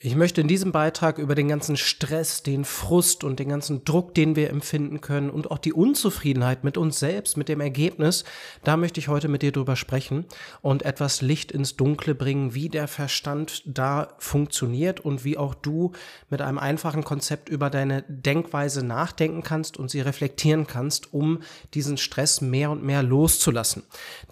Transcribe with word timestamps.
Ich 0.00 0.14
möchte 0.14 0.40
in 0.40 0.46
diesem 0.46 0.70
Beitrag 0.70 1.18
über 1.18 1.34
den 1.34 1.48
ganzen 1.48 1.76
Stress, 1.76 2.44
den 2.44 2.64
Frust 2.64 3.24
und 3.24 3.40
den 3.40 3.48
ganzen 3.48 3.84
Druck, 3.84 4.14
den 4.14 4.36
wir 4.36 4.48
empfinden 4.48 5.00
können 5.00 5.28
und 5.28 5.50
auch 5.50 5.58
die 5.58 5.72
Unzufriedenheit 5.72 6.62
mit 6.62 6.78
uns 6.78 7.00
selbst, 7.00 7.36
mit 7.36 7.48
dem 7.48 7.60
Ergebnis, 7.60 8.22
da 8.62 8.76
möchte 8.76 9.00
ich 9.00 9.08
heute 9.08 9.26
mit 9.26 9.42
dir 9.42 9.50
drüber 9.50 9.74
sprechen 9.74 10.26
und 10.62 10.84
etwas 10.84 11.20
Licht 11.20 11.50
ins 11.50 11.74
Dunkle 11.74 12.14
bringen, 12.14 12.54
wie 12.54 12.68
der 12.68 12.86
Verstand 12.86 13.64
da 13.66 14.14
funktioniert 14.18 15.00
und 15.00 15.24
wie 15.24 15.36
auch 15.36 15.56
du 15.56 15.90
mit 16.30 16.42
einem 16.42 16.58
einfachen 16.58 17.02
Konzept 17.02 17.48
über 17.48 17.68
deine 17.68 18.04
Denkweise 18.06 18.86
nachdenken 18.86 19.42
kannst 19.42 19.78
und 19.78 19.90
sie 19.90 20.00
reflektieren 20.00 20.68
kannst, 20.68 21.12
um 21.12 21.40
diesen 21.74 21.96
Stress 21.96 22.40
mehr 22.40 22.70
und 22.70 22.84
mehr 22.84 23.02
loszulassen. 23.02 23.82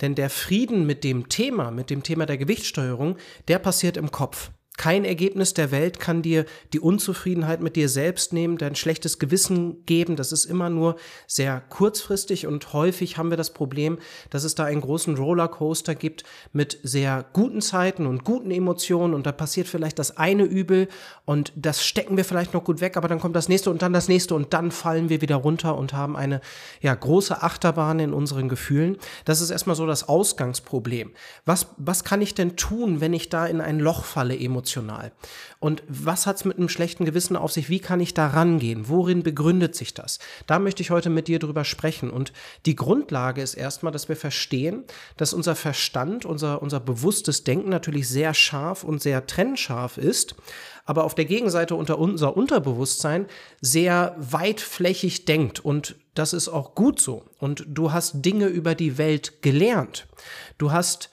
Denn 0.00 0.14
der 0.14 0.30
Frieden 0.30 0.86
mit 0.86 1.02
dem 1.02 1.28
Thema, 1.28 1.72
mit 1.72 1.90
dem 1.90 2.04
Thema 2.04 2.24
der 2.24 2.38
Gewichtssteuerung, 2.38 3.16
der 3.48 3.58
passiert 3.58 3.96
im 3.96 4.12
Kopf. 4.12 4.52
Kein 4.76 5.06
Ergebnis 5.06 5.54
der 5.54 5.70
Welt 5.70 6.00
kann 6.00 6.20
dir 6.20 6.44
die 6.74 6.80
Unzufriedenheit 6.80 7.62
mit 7.62 7.76
dir 7.76 7.88
selbst 7.88 8.34
nehmen, 8.34 8.58
dein 8.58 8.74
schlechtes 8.74 9.18
Gewissen 9.18 9.86
geben. 9.86 10.16
Das 10.16 10.32
ist 10.32 10.44
immer 10.44 10.68
nur 10.68 10.96
sehr 11.26 11.62
kurzfristig 11.70 12.46
und 12.46 12.74
häufig 12.74 13.16
haben 13.16 13.30
wir 13.30 13.38
das 13.38 13.54
Problem, 13.54 13.98
dass 14.28 14.44
es 14.44 14.54
da 14.54 14.64
einen 14.64 14.82
großen 14.82 15.16
Rollercoaster 15.16 15.94
gibt 15.94 16.24
mit 16.52 16.78
sehr 16.82 17.24
guten 17.32 17.62
Zeiten 17.62 18.06
und 18.06 18.24
guten 18.24 18.50
Emotionen 18.50 19.14
und 19.14 19.24
da 19.24 19.32
passiert 19.32 19.66
vielleicht 19.66 19.98
das 19.98 20.18
eine 20.18 20.44
Übel 20.44 20.88
und 21.24 21.52
das 21.56 21.84
stecken 21.84 22.18
wir 22.18 22.26
vielleicht 22.26 22.52
noch 22.52 22.64
gut 22.64 22.82
weg, 22.82 22.98
aber 22.98 23.08
dann 23.08 23.20
kommt 23.20 23.34
das 23.34 23.48
nächste 23.48 23.70
und 23.70 23.80
dann 23.80 23.94
das 23.94 24.08
nächste 24.08 24.34
und 24.34 24.52
dann 24.52 24.70
fallen 24.70 25.08
wir 25.08 25.22
wieder 25.22 25.36
runter 25.36 25.78
und 25.78 25.94
haben 25.94 26.16
eine 26.16 26.42
ja 26.82 26.94
große 26.94 27.42
Achterbahn 27.42 27.98
in 27.98 28.12
unseren 28.12 28.50
Gefühlen. 28.50 28.98
Das 29.24 29.40
ist 29.40 29.50
erstmal 29.50 29.76
so 29.76 29.86
das 29.86 30.06
Ausgangsproblem. 30.06 31.12
Was 31.46 31.68
was 31.78 32.04
kann 32.04 32.20
ich 32.20 32.34
denn 32.34 32.56
tun, 32.56 33.00
wenn 33.00 33.14
ich 33.14 33.30
da 33.30 33.46
in 33.46 33.62
ein 33.62 33.78
Loch 33.78 34.04
falle 34.04 34.38
emotional? 34.38 34.65
Emotional. 34.66 35.12
Und 35.58 35.82
was 35.88 36.26
hat 36.26 36.36
es 36.36 36.44
mit 36.44 36.58
einem 36.58 36.68
schlechten 36.68 37.04
Gewissen 37.04 37.36
auf 37.36 37.52
sich? 37.52 37.68
Wie 37.70 37.78
kann 37.78 38.00
ich 38.00 38.14
da 38.14 38.28
rangehen? 38.28 38.88
Worin 38.88 39.22
begründet 39.22 39.74
sich 39.74 39.94
das? 39.94 40.18
Da 40.46 40.58
möchte 40.58 40.82
ich 40.82 40.90
heute 40.90 41.10
mit 41.10 41.28
dir 41.28 41.38
drüber 41.38 41.64
sprechen. 41.64 42.10
Und 42.10 42.32
die 42.66 42.76
Grundlage 42.76 43.42
ist 43.42 43.54
erstmal, 43.54 43.92
dass 43.92 44.08
wir 44.08 44.16
verstehen, 44.16 44.84
dass 45.16 45.32
unser 45.32 45.56
Verstand, 45.56 46.24
unser, 46.24 46.62
unser 46.62 46.80
bewusstes 46.80 47.44
Denken 47.44 47.70
natürlich 47.70 48.08
sehr 48.08 48.34
scharf 48.34 48.84
und 48.84 49.02
sehr 49.02 49.26
trennscharf 49.26 49.98
ist, 49.98 50.34
aber 50.84 51.04
auf 51.04 51.14
der 51.14 51.24
Gegenseite 51.24 51.74
unter 51.74 51.98
unser 51.98 52.36
Unterbewusstsein 52.36 53.26
sehr 53.60 54.14
weitflächig 54.18 55.24
denkt 55.24 55.58
und 55.58 55.96
das 56.14 56.32
ist 56.32 56.48
auch 56.48 56.74
gut 56.74 57.00
so. 57.00 57.24
Und 57.38 57.64
du 57.68 57.92
hast 57.92 58.24
Dinge 58.24 58.46
über 58.46 58.74
die 58.74 58.96
Welt 58.96 59.42
gelernt. 59.42 60.06
Du 60.56 60.72
hast 60.72 61.10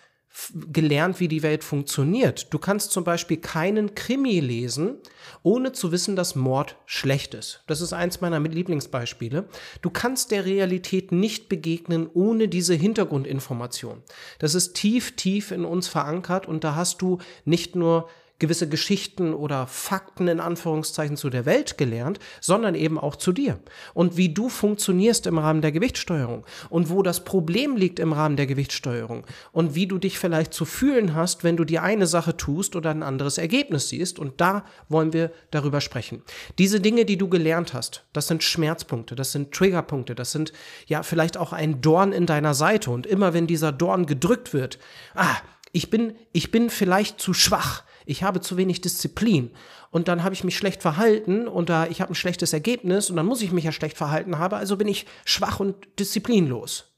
gelernt, 0.71 1.19
wie 1.19 1.27
die 1.27 1.43
Welt 1.43 1.63
funktioniert. 1.63 2.53
Du 2.53 2.57
kannst 2.57 2.91
zum 2.91 3.03
Beispiel 3.03 3.37
keinen 3.37 3.93
Krimi 3.93 4.39
lesen, 4.39 4.97
ohne 5.43 5.73
zu 5.73 5.91
wissen, 5.91 6.15
dass 6.15 6.35
Mord 6.35 6.75
schlecht 6.85 7.33
ist. 7.33 7.63
Das 7.67 7.81
ist 7.81 7.93
eins 7.93 8.19
meiner 8.19 8.39
Lieblingsbeispiele. 8.39 9.47
Du 9.81 9.89
kannst 9.89 10.31
der 10.31 10.45
Realität 10.45 11.11
nicht 11.11 11.49
begegnen 11.49 12.09
ohne 12.13 12.47
diese 12.47 12.73
Hintergrundinformation. 12.73 14.01
Das 14.39 14.55
ist 14.55 14.73
tief, 14.73 15.15
tief 15.15 15.51
in 15.51 15.65
uns 15.65 15.87
verankert 15.87 16.47
und 16.47 16.63
da 16.63 16.75
hast 16.75 17.01
du 17.01 17.19
nicht 17.45 17.75
nur 17.75 18.09
gewisse 18.43 18.67
Geschichten 18.67 19.33
oder 19.33 19.67
Fakten 19.67 20.27
in 20.27 20.41
Anführungszeichen 20.41 21.15
zu 21.15 21.29
der 21.29 21.45
Welt 21.45 21.77
gelernt, 21.77 22.19
sondern 22.41 22.75
eben 22.75 22.99
auch 22.99 23.15
zu 23.15 23.31
dir. 23.31 23.57
Und 23.93 24.17
wie 24.17 24.33
du 24.33 24.49
funktionierst 24.49 25.27
im 25.27 25.37
Rahmen 25.37 25.61
der 25.61 25.71
Gewichtssteuerung 25.71 26.45
und 26.69 26.89
wo 26.89 27.03
das 27.03 27.23
Problem 27.23 27.77
liegt 27.77 27.99
im 27.99 28.11
Rahmen 28.11 28.35
der 28.35 28.45
Gewichtssteuerung 28.45 29.25
und 29.53 29.75
wie 29.75 29.87
du 29.87 29.97
dich 29.97 30.19
vielleicht 30.19 30.53
zu 30.53 30.65
fühlen 30.65 31.15
hast, 31.15 31.45
wenn 31.45 31.55
du 31.55 31.63
die 31.63 31.79
eine 31.79 32.05
Sache 32.05 32.35
tust 32.35 32.75
oder 32.75 32.89
ein 32.89 33.01
anderes 33.01 33.37
Ergebnis 33.37 33.87
siehst. 33.87 34.19
Und 34.19 34.41
da 34.41 34.65
wollen 34.89 35.13
wir 35.13 35.31
darüber 35.51 35.79
sprechen. 35.79 36.21
Diese 36.57 36.81
Dinge, 36.81 37.05
die 37.05 37.17
du 37.17 37.29
gelernt 37.29 37.73
hast, 37.73 38.03
das 38.11 38.27
sind 38.27 38.43
Schmerzpunkte, 38.43 39.15
das 39.15 39.31
sind 39.31 39.53
Triggerpunkte, 39.53 40.15
das 40.15 40.33
sind 40.33 40.51
ja 40.85 41.01
vielleicht 41.01 41.37
auch 41.37 41.53
ein 41.53 41.79
Dorn 41.79 42.11
in 42.11 42.25
deiner 42.25 42.55
Seite. 42.55 42.91
Und 42.91 43.07
immer 43.07 43.33
wenn 43.33 43.47
dieser 43.47 43.71
Dorn 43.71 44.05
gedrückt 44.05 44.53
wird, 44.53 44.79
ah, 45.15 45.37
ich 45.71 45.89
bin, 45.89 46.15
ich 46.33 46.51
bin 46.51 46.69
vielleicht 46.69 47.21
zu 47.21 47.33
schwach, 47.33 47.83
ich 48.05 48.23
habe 48.23 48.41
zu 48.41 48.57
wenig 48.57 48.81
Disziplin 48.81 49.51
und 49.91 50.07
dann 50.07 50.23
habe 50.23 50.33
ich 50.33 50.43
mich 50.43 50.57
schlecht 50.57 50.81
verhalten 50.81 51.47
und 51.47 51.69
ich 51.89 52.01
habe 52.01 52.11
ein 52.11 52.15
schlechtes 52.15 52.53
Ergebnis 52.53 53.09
und 53.09 53.15
dann 53.15 53.25
muss 53.25 53.41
ich 53.41 53.51
mich 53.51 53.63
ja 53.63 53.71
schlecht 53.71 53.97
verhalten 53.97 54.37
haben, 54.39 54.55
also 54.55 54.77
bin 54.77 54.87
ich 54.87 55.05
schwach 55.25 55.59
und 55.59 55.75
disziplinlos. 55.99 56.93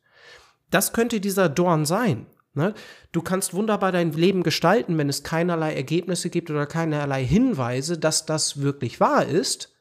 Das 0.71 0.93
könnte 0.93 1.19
dieser 1.19 1.49
Dorn 1.49 1.85
sein. 1.85 2.25
Ne? 2.53 2.73
Du 3.11 3.21
kannst 3.21 3.53
wunderbar 3.53 3.91
dein 3.91 4.13
Leben 4.13 4.41
gestalten, 4.41 4.97
wenn 4.97 5.09
es 5.09 5.23
keinerlei 5.23 5.75
Ergebnisse 5.75 6.29
gibt 6.29 6.49
oder 6.49 6.65
keinerlei 6.65 7.23
Hinweise, 7.23 7.97
dass 7.97 8.25
das 8.25 8.61
wirklich 8.61 8.99
wahr 8.99 9.25
ist. 9.25 9.73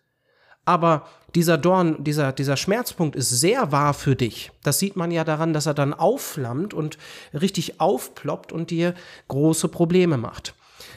Aber 0.64 1.06
dieser 1.34 1.58
Dorn, 1.58 2.02
dieser, 2.02 2.32
dieser 2.32 2.56
Schmerzpunkt 2.56 3.16
ist 3.16 3.30
sehr 3.30 3.70
wahr 3.70 3.94
für 3.94 4.16
dich. 4.16 4.50
Das 4.62 4.78
sieht 4.78 4.96
man 4.96 5.10
ja 5.10 5.24
daran, 5.24 5.52
dass 5.52 5.66
er 5.66 5.74
dann 5.74 5.94
aufflammt 5.94 6.74
und 6.74 6.98
richtig 7.32 7.80
aufploppt 7.80 8.52
und 8.52 8.70
dir 8.70 8.94
große 9.28 9.68
Probleme 9.68 10.16
macht. 10.16 10.54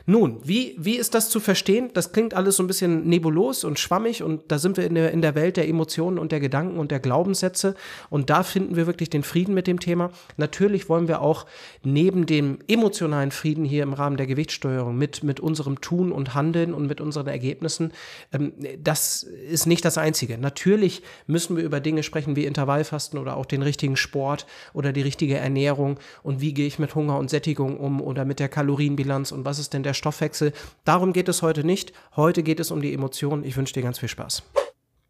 Nun, 0.10 0.40
wie, 0.42 0.74
wie 0.78 0.96
ist 0.96 1.16
das 1.16 1.30
zu 1.30 1.42
verstehen? 1.42 1.90
Das 1.94 2.14
klingt 2.14 2.34
alles 2.34 2.56
so 2.56 2.64
ein 2.64 2.68
bisschen 2.68 3.10
nebulos 3.10 3.66
und 3.66 3.78
schwammig 3.78 4.24
und 4.24 4.42
da 4.48 4.58
sind 4.58 4.78
wir 4.78 4.86
in 4.86 4.96
der, 4.96 5.12
in 5.12 5.22
der 5.22 5.36
Welt 5.36 5.58
der 5.58 5.68
Emotionen 5.68 6.18
und 6.18 6.32
der 6.32 6.40
Gedanken 6.40 6.80
und 6.80 6.92
der 6.92 7.02
Glaubenssätze 7.02 7.76
und 8.10 8.30
da 8.30 8.44
finden 8.44 8.78
wir 8.78 8.88
wirklich 8.88 9.10
den 9.10 9.24
Frieden 9.24 9.54
mit 9.54 9.68
dem 9.68 9.82
Thema. 9.82 10.12
Natürlich 10.38 10.88
wollen 10.88 11.10
wir 11.10 11.22
auch 11.22 11.46
neben 11.84 12.26
dem 12.26 12.60
emotionalen 12.70 13.32
Frieden 13.32 13.66
hier 13.66 13.84
im 13.84 13.92
Rahmen 13.92 14.16
der 14.16 14.28
Gewichtssteuerung 14.28 14.98
mit, 14.98 15.26
mit 15.26 15.42
unserem 15.42 15.82
Tun 15.82 16.14
und 16.14 16.34
Handeln 16.34 16.74
und 16.74 16.88
mit 16.88 17.02
unseren 17.02 17.28
Ergebnissen, 17.28 17.92
ähm, 18.32 18.54
das 18.82 19.24
ist 19.24 19.66
nicht 19.66 19.84
das 19.84 19.98
Einzige. 19.98 20.38
Natürlich 20.38 21.02
müssen 21.26 21.58
wir 21.58 21.66
über 21.66 21.82
Dinge 21.82 22.02
sprechen 22.02 22.38
wie 22.38 22.46
Intervallfasten 22.46 23.20
oder 23.20 23.36
auch 23.36 23.46
den 23.46 23.62
richtigen 23.62 23.98
Sport 23.98 24.46
oder 24.72 24.94
die 24.94 25.02
richtige 25.02 25.36
Ernährung 25.36 26.00
und 26.24 26.40
wie 26.40 26.54
gehe 26.54 26.66
ich 26.66 26.80
mit 26.80 26.96
Hunger 26.96 27.18
und 27.18 27.30
Sättigung 27.30 27.76
um 27.76 28.00
oder 28.00 28.24
mit 28.24 28.40
der 28.40 28.48
Kalorienbilanz 28.48 29.34
und 29.34 29.44
was 29.44 29.60
ist 29.60 29.74
denn 29.74 29.84
der 29.84 29.97
Stoffwechsel. 29.98 30.54
Darum 30.86 31.12
geht 31.12 31.28
es 31.28 31.42
heute 31.42 31.64
nicht. 31.64 31.92
Heute 32.16 32.44
geht 32.44 32.60
es 32.60 32.72
um 32.72 32.82
die 32.82 32.94
Emotionen. 32.94 33.44
Ich 33.44 33.58
wünsche 33.58 33.74
dir 33.74 33.84
ganz 33.84 34.00
viel 34.00 34.10
Spaß. 34.10 34.44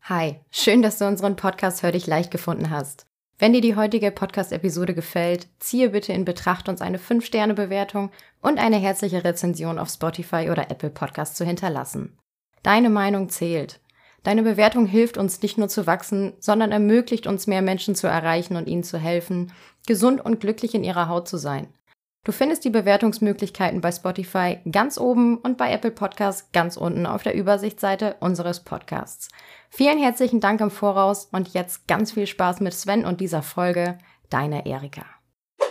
Hi, 0.03 0.39
schön, 0.51 0.81
dass 0.81 0.97
du 0.97 1.05
unseren 1.05 1.35
Podcast 1.35 1.83
Hör 1.83 1.91
dich 1.91 2.07
leicht 2.07 2.31
gefunden 2.31 2.69
hast. 2.69 3.05
Wenn 3.39 3.53
dir 3.53 3.61
die 3.61 3.75
heutige 3.75 4.09
Podcast-Episode 4.09 4.95
gefällt, 4.95 5.47
ziehe 5.59 5.89
bitte 5.89 6.11
in 6.11 6.25
Betracht, 6.25 6.69
uns 6.69 6.81
eine 6.81 6.97
5-Sterne-Bewertung 6.97 8.09
und 8.41 8.57
eine 8.57 8.77
herzliche 8.77 9.23
Rezension 9.23 9.77
auf 9.77 9.89
Spotify 9.89 10.49
oder 10.49 10.71
Apple 10.71 10.89
Podcast 10.89 11.37
zu 11.37 11.45
hinterlassen. 11.45 12.17
Deine 12.63 12.89
Meinung 12.89 13.29
zählt. 13.29 13.79
Deine 14.23 14.41
Bewertung 14.41 14.87
hilft 14.87 15.17
uns 15.17 15.41
nicht 15.41 15.59
nur 15.59 15.69
zu 15.69 15.85
wachsen, 15.85 16.33
sondern 16.39 16.71
ermöglicht 16.71 17.27
uns 17.27 17.45
mehr 17.45 17.61
Menschen 17.61 17.93
zu 17.93 18.07
erreichen 18.07 18.55
und 18.55 18.67
ihnen 18.67 18.83
zu 18.83 18.97
helfen, 18.97 19.53
gesund 19.85 20.23
und 20.25 20.39
glücklich 20.39 20.73
in 20.73 20.83
ihrer 20.83 21.07
Haut 21.07 21.27
zu 21.27 21.37
sein. 21.37 21.67
Du 22.27 22.33
findest 22.33 22.65
die 22.65 22.69
Bewertungsmöglichkeiten 22.69 23.79
bei 23.79 23.89
Spotify 23.89 24.57
ganz 24.69 24.97
oben 24.97 25.37
und 25.37 25.57
bei 25.57 25.71
Apple 25.71 25.91
Podcasts 25.91 26.51
ganz 26.51 26.75
unten 26.75 27.05
auf 27.05 27.23
der 27.23 27.35
Übersichtsseite 27.35 28.17
unseres 28.19 28.65
Podcasts. 28.65 29.29
Vielen 29.69 29.97
herzlichen 29.97 30.41
Dank 30.41 30.59
im 30.59 30.69
Voraus 30.69 31.29
und 31.31 31.53
jetzt 31.53 31.87
ganz 31.87 32.11
viel 32.11 32.27
Spaß 32.27 32.59
mit 32.59 32.73
Sven 32.73 33.05
und 33.05 33.21
dieser 33.21 33.43
Folge. 33.43 33.97
Deine 34.29 34.65
Erika. 34.65 35.05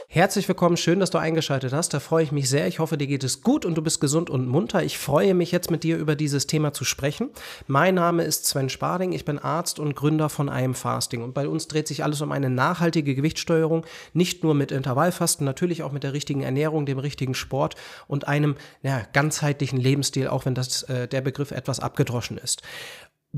Herzlich 0.08 0.46
willkommen, 0.46 0.76
schön, 0.76 1.00
dass 1.00 1.10
du 1.10 1.18
eingeschaltet 1.18 1.72
hast. 1.72 1.92
Da 1.92 1.98
freue 1.98 2.22
ich 2.22 2.30
mich 2.30 2.48
sehr. 2.48 2.68
Ich 2.68 2.78
hoffe, 2.78 2.96
dir 2.96 3.08
geht 3.08 3.24
es 3.24 3.42
gut 3.42 3.64
und 3.64 3.74
du 3.74 3.82
bist 3.82 4.00
gesund 4.00 4.30
und 4.30 4.46
munter. 4.46 4.84
Ich 4.84 4.98
freue 4.98 5.34
mich 5.34 5.50
jetzt 5.50 5.70
mit 5.70 5.82
dir 5.82 5.98
über 5.98 6.14
dieses 6.14 6.46
Thema 6.46 6.72
zu 6.72 6.84
sprechen. 6.84 7.30
Mein 7.66 7.96
Name 7.96 8.22
ist 8.22 8.46
Sven 8.46 8.68
Sparding. 8.68 9.12
Ich 9.12 9.24
bin 9.24 9.40
Arzt 9.40 9.80
und 9.80 9.96
Gründer 9.96 10.28
von 10.28 10.46
IM 10.46 10.74
Fasting. 10.74 11.22
Und 11.22 11.34
bei 11.34 11.48
uns 11.48 11.66
dreht 11.66 11.88
sich 11.88 12.04
alles 12.04 12.20
um 12.20 12.30
eine 12.30 12.48
nachhaltige 12.48 13.16
Gewichtssteuerung. 13.16 13.84
Nicht 14.12 14.44
nur 14.44 14.54
mit 14.54 14.70
Intervallfasten, 14.70 15.44
natürlich 15.44 15.82
auch 15.82 15.92
mit 15.92 16.04
der 16.04 16.12
richtigen 16.12 16.42
Ernährung, 16.42 16.86
dem 16.86 17.00
richtigen 17.00 17.34
Sport 17.34 17.74
und 18.06 18.28
einem 18.28 18.54
ja, 18.82 19.02
ganzheitlichen 19.12 19.78
Lebensstil, 19.78 20.28
auch 20.28 20.46
wenn 20.46 20.54
das, 20.54 20.84
äh, 20.84 21.08
der 21.08 21.20
Begriff 21.20 21.50
etwas 21.50 21.80
abgedroschen 21.80 22.38
ist 22.38 22.62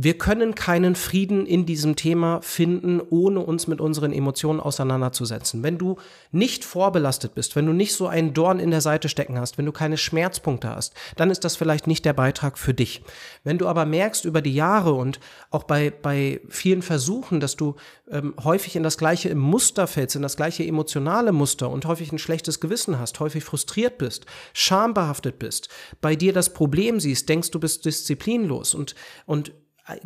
wir 0.01 0.17
können 0.17 0.55
keinen 0.55 0.95
Frieden 0.95 1.45
in 1.45 1.67
diesem 1.67 1.97
Thema 1.97 2.41
finden, 2.41 3.01
ohne 3.01 3.41
uns 3.41 3.67
mit 3.67 3.81
unseren 3.81 4.13
Emotionen 4.13 4.61
auseinanderzusetzen. 4.61 5.65
Wenn 5.65 5.77
du 5.77 5.97
nicht 6.31 6.65
vorbelastet 6.65 7.35
bist, 7.35 7.57
wenn 7.57 7.67
du 7.67 7.73
nicht 7.73 7.97
so 7.97 8.07
einen 8.07 8.33
Dorn 8.33 8.61
in 8.61 8.71
der 8.71 8.81
Seite 8.81 9.09
stecken 9.09 9.41
hast, 9.41 9.59
wenn 9.59 9.67
du 9.67 9.73
keine 9.73 9.97
Schmerzpunkte 9.97 10.69
hast, 10.69 10.95
dann 11.17 11.33
ist 11.33 11.43
das 11.45 11.57
vielleicht 11.57 11.89
nicht 11.89 12.05
der 12.05 12.13
Beitrag 12.13 12.59
für 12.59 12.75
dich. 12.75 13.03
Wenn 13.43 13.59
du 13.59 13.67
aber 13.67 13.87
merkst 13.87 14.25
über 14.25 14.41
die 14.41 14.55
Jahre 14.55 14.93
und 14.93 15.19
auch 15.51 15.65
bei, 15.65 15.91
bei 15.91 16.43
vielen 16.49 16.83
Versuchen, 16.83 17.41
dass 17.41 17.57
du 17.57 17.75
ähm, 18.09 18.35
häufig 18.45 18.77
in 18.77 18.85
das 18.85 18.99
gleiche 18.99 19.35
Muster 19.35 19.89
fällst, 19.89 20.15
in 20.15 20.23
das 20.23 20.37
gleiche 20.37 20.65
emotionale 20.65 21.33
Muster 21.33 21.71
und 21.71 21.87
häufig 21.87 22.13
ein 22.13 22.21
schlechtes 22.21 22.61
Gewissen 22.61 23.01
hast, 23.01 23.19
häufig 23.19 23.43
frustriert 23.43 23.99
bist, 23.99 24.27
schambehaftet 24.53 25.41
bist, 25.41 25.69
bei 26.01 26.15
dir 26.15 26.33
das 26.33 26.55
Problem 26.55 27.01
siehst, 27.01 27.29
denkst 27.29 27.51
du 27.51 27.59
bist 27.59 27.85
disziplinlos 27.85 28.75
und, 28.75 28.95
und 29.27 29.53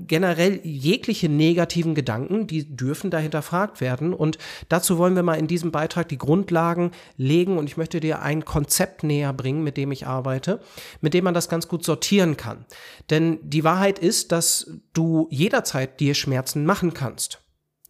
generell 0.06 0.60
jegliche 0.62 1.28
negativen 1.28 1.94
Gedanken, 1.94 2.46
die 2.46 2.76
dürfen 2.76 3.10
da 3.10 3.18
hinterfragt 3.18 3.80
werden. 3.80 4.14
Und 4.14 4.38
dazu 4.68 4.98
wollen 4.98 5.16
wir 5.16 5.22
mal 5.22 5.34
in 5.34 5.46
diesem 5.46 5.72
Beitrag 5.72 6.08
die 6.08 6.18
Grundlagen 6.18 6.92
legen. 7.16 7.58
Und 7.58 7.66
ich 7.66 7.76
möchte 7.76 8.00
dir 8.00 8.22
ein 8.22 8.44
Konzept 8.44 9.02
näher 9.02 9.32
bringen, 9.32 9.62
mit 9.64 9.76
dem 9.76 9.92
ich 9.92 10.06
arbeite, 10.06 10.60
mit 11.00 11.14
dem 11.14 11.24
man 11.24 11.34
das 11.34 11.48
ganz 11.48 11.68
gut 11.68 11.84
sortieren 11.84 12.36
kann. 12.36 12.64
Denn 13.10 13.38
die 13.42 13.64
Wahrheit 13.64 13.98
ist, 13.98 14.32
dass 14.32 14.70
du 14.92 15.28
jederzeit 15.30 16.00
dir 16.00 16.14
Schmerzen 16.14 16.64
machen 16.64 16.94
kannst. 16.94 17.40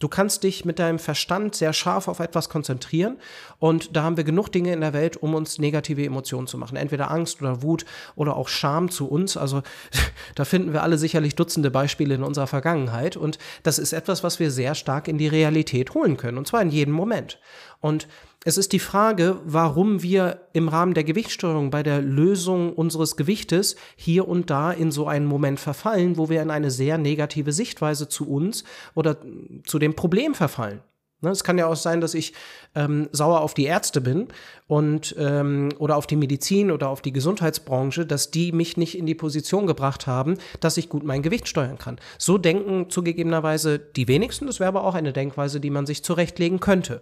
Du 0.03 0.09
kannst 0.09 0.43
dich 0.43 0.65
mit 0.65 0.79
deinem 0.79 0.99
Verstand 0.99 1.55
sehr 1.55 1.71
scharf 1.71 2.09
auf 2.09 2.19
etwas 2.19 2.49
konzentrieren 2.49 3.15
und 3.57 3.95
da 3.95 4.03
haben 4.03 4.17
wir 4.17 4.25
genug 4.25 4.49
Dinge 4.49 4.73
in 4.73 4.81
der 4.81 4.91
Welt, 4.91 5.15
um 5.15 5.33
uns 5.33 5.59
negative 5.59 6.03
Emotionen 6.03 6.45
zu 6.45 6.57
machen. 6.57 6.75
Entweder 6.75 7.09
Angst 7.09 7.41
oder 7.41 7.61
Wut 7.61 7.85
oder 8.17 8.35
auch 8.35 8.49
Scham 8.49 8.91
zu 8.91 9.07
uns. 9.07 9.37
Also 9.37 9.63
da 10.35 10.43
finden 10.43 10.73
wir 10.73 10.83
alle 10.83 10.97
sicherlich 10.97 11.35
Dutzende 11.35 11.71
Beispiele 11.71 12.15
in 12.15 12.23
unserer 12.23 12.47
Vergangenheit 12.47 13.15
und 13.15 13.39
das 13.63 13.79
ist 13.79 13.93
etwas, 13.93 14.25
was 14.25 14.41
wir 14.41 14.51
sehr 14.51 14.75
stark 14.75 15.07
in 15.07 15.17
die 15.17 15.29
Realität 15.29 15.93
holen 15.93 16.17
können 16.17 16.37
und 16.37 16.47
zwar 16.47 16.61
in 16.61 16.69
jedem 16.69 16.93
Moment. 16.93 17.39
Und 17.79 18.09
es 18.45 18.57
ist 18.57 18.73
die 18.73 18.79
Frage, 18.79 19.39
warum 19.45 20.03
wir 20.03 20.47
im 20.53 20.67
Rahmen 20.67 20.93
der 20.93 21.03
Gewichtssteuerung 21.03 21.69
bei 21.69 21.81
der 21.81 22.01
Lösung 22.01 22.73
unseres 22.73 23.15
Gewichtes 23.15 23.75
hier 23.95 24.27
und 24.27 24.49
da 24.49 24.71
in 24.71 24.91
so 24.91 25.07
einen 25.07 25.25
Moment 25.25 25.59
verfallen, 25.59 26.17
wo 26.17 26.29
wir 26.29 26.41
in 26.41 26.51
eine 26.51 26.71
sehr 26.71 26.97
negative 26.97 27.53
Sichtweise 27.53 28.09
zu 28.09 28.29
uns 28.29 28.63
oder 28.95 29.17
zu 29.65 29.79
dem 29.79 29.95
Problem 29.95 30.35
verfallen. 30.35 30.81
Ne, 31.21 31.29
es 31.29 31.45
kann 31.45 31.57
ja 31.57 31.67
auch 31.67 31.77
sein, 31.77 32.01
dass 32.01 32.15
ich 32.15 32.33
ähm, 32.75 33.07
sauer 33.13 33.39
auf 33.39 33.53
die 33.53 33.63
Ärzte 33.63 34.01
bin 34.01 34.27
und 34.67 35.15
ähm, 35.17 35.69
oder 35.79 35.95
auf 35.95 36.05
die 36.05 36.17
Medizin 36.17 36.69
oder 36.69 36.89
auf 36.89 37.01
die 37.01 37.13
Gesundheitsbranche, 37.13 38.05
dass 38.05 38.29
die 38.29 38.51
mich 38.51 38.75
nicht 38.75 38.97
in 38.97 39.05
die 39.05 39.15
Position 39.15 39.65
gebracht 39.65 40.05
haben, 40.05 40.37
dass 40.59 40.75
ich 40.75 40.89
gut 40.89 41.05
mein 41.05 41.21
Gewicht 41.21 41.47
steuern 41.47 41.77
kann. 41.77 41.97
So 42.17 42.37
denken 42.37 42.89
zugegebenerweise 42.89 43.79
die 43.79 44.09
wenigsten. 44.09 44.47
Das 44.47 44.59
wäre 44.59 44.67
aber 44.67 44.83
auch 44.83 44.95
eine 44.95 45.13
Denkweise, 45.13 45.61
die 45.61 45.69
man 45.69 45.85
sich 45.85 46.03
zurechtlegen 46.03 46.59
könnte. 46.59 47.01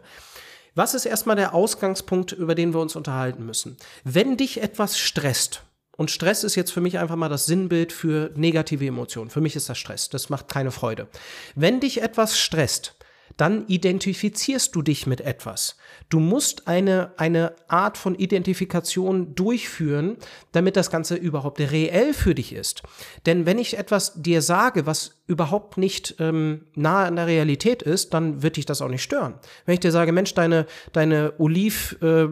Was 0.74 0.94
ist 0.94 1.06
erstmal 1.06 1.36
der 1.36 1.54
Ausgangspunkt, 1.54 2.32
über 2.32 2.56
den 2.56 2.74
wir 2.74 2.80
uns 2.80 2.96
unterhalten 2.96 3.46
müssen? 3.46 3.76
Wenn 4.04 4.38
dich 4.38 4.62
etwas 4.62 4.98
stresst, 4.98 5.64
und 5.98 6.10
Stress 6.10 6.44
ist 6.44 6.56
jetzt 6.56 6.72
für 6.72 6.82
mich 6.82 6.98
einfach 6.98 7.18
mal 7.18 7.30
das 7.30 7.46
Sinnbild 7.46 7.92
für 7.92 8.32
negative 8.36 8.88
Emotionen. 8.88 9.30
Für 9.30 9.42
mich 9.42 9.56
ist 9.56 9.70
das 9.70 9.78
Stress. 9.78 10.10
Das 10.10 10.30
macht 10.30 10.48
keine 10.48 10.72
Freude. 10.72 11.08
Wenn 11.54 11.80
dich 11.80 12.02
etwas 12.02 12.40
stresst, 12.40 12.96
dann 13.38 13.68
identifizierst 13.68 14.74
du 14.74 14.82
dich 14.82 15.06
mit 15.06 15.22
etwas. 15.22 15.78
Du 16.12 16.20
musst 16.20 16.68
eine, 16.68 17.14
eine 17.16 17.54
Art 17.70 17.98
von 17.98 18.16
Identifikation 18.16 19.34
durchführen, 19.34 20.18
damit 20.52 20.76
das 20.76 20.92
Ganze 20.92 21.16
überhaupt 21.16 21.62
reell 21.62 22.14
für 22.14 22.36
dich 22.36 22.54
ist. 22.54 22.84
Denn 23.26 23.46
wenn 23.46 23.58
ich 23.58 23.78
etwas 23.78 24.22
dir 24.22 24.42
sage, 24.42 24.86
was 24.86 25.22
überhaupt 25.26 25.78
nicht 25.78 26.18
ähm, 26.20 26.66
nahe 26.76 27.08
an 27.08 27.16
der 27.16 27.28
Realität 27.28 27.82
ist, 27.82 28.14
dann 28.14 28.44
wird 28.44 28.58
dich 28.58 28.66
das 28.66 28.82
auch 28.82 28.90
nicht 28.90 29.04
stören. 29.04 29.36
Wenn 29.66 29.76
ich 29.76 29.80
dir 29.80 29.94
sage, 29.94 30.12
Mensch, 30.12 30.34
deine, 30.34 30.66
deine 30.92 31.32
Oliv 31.38 31.98
äh, 32.02 32.28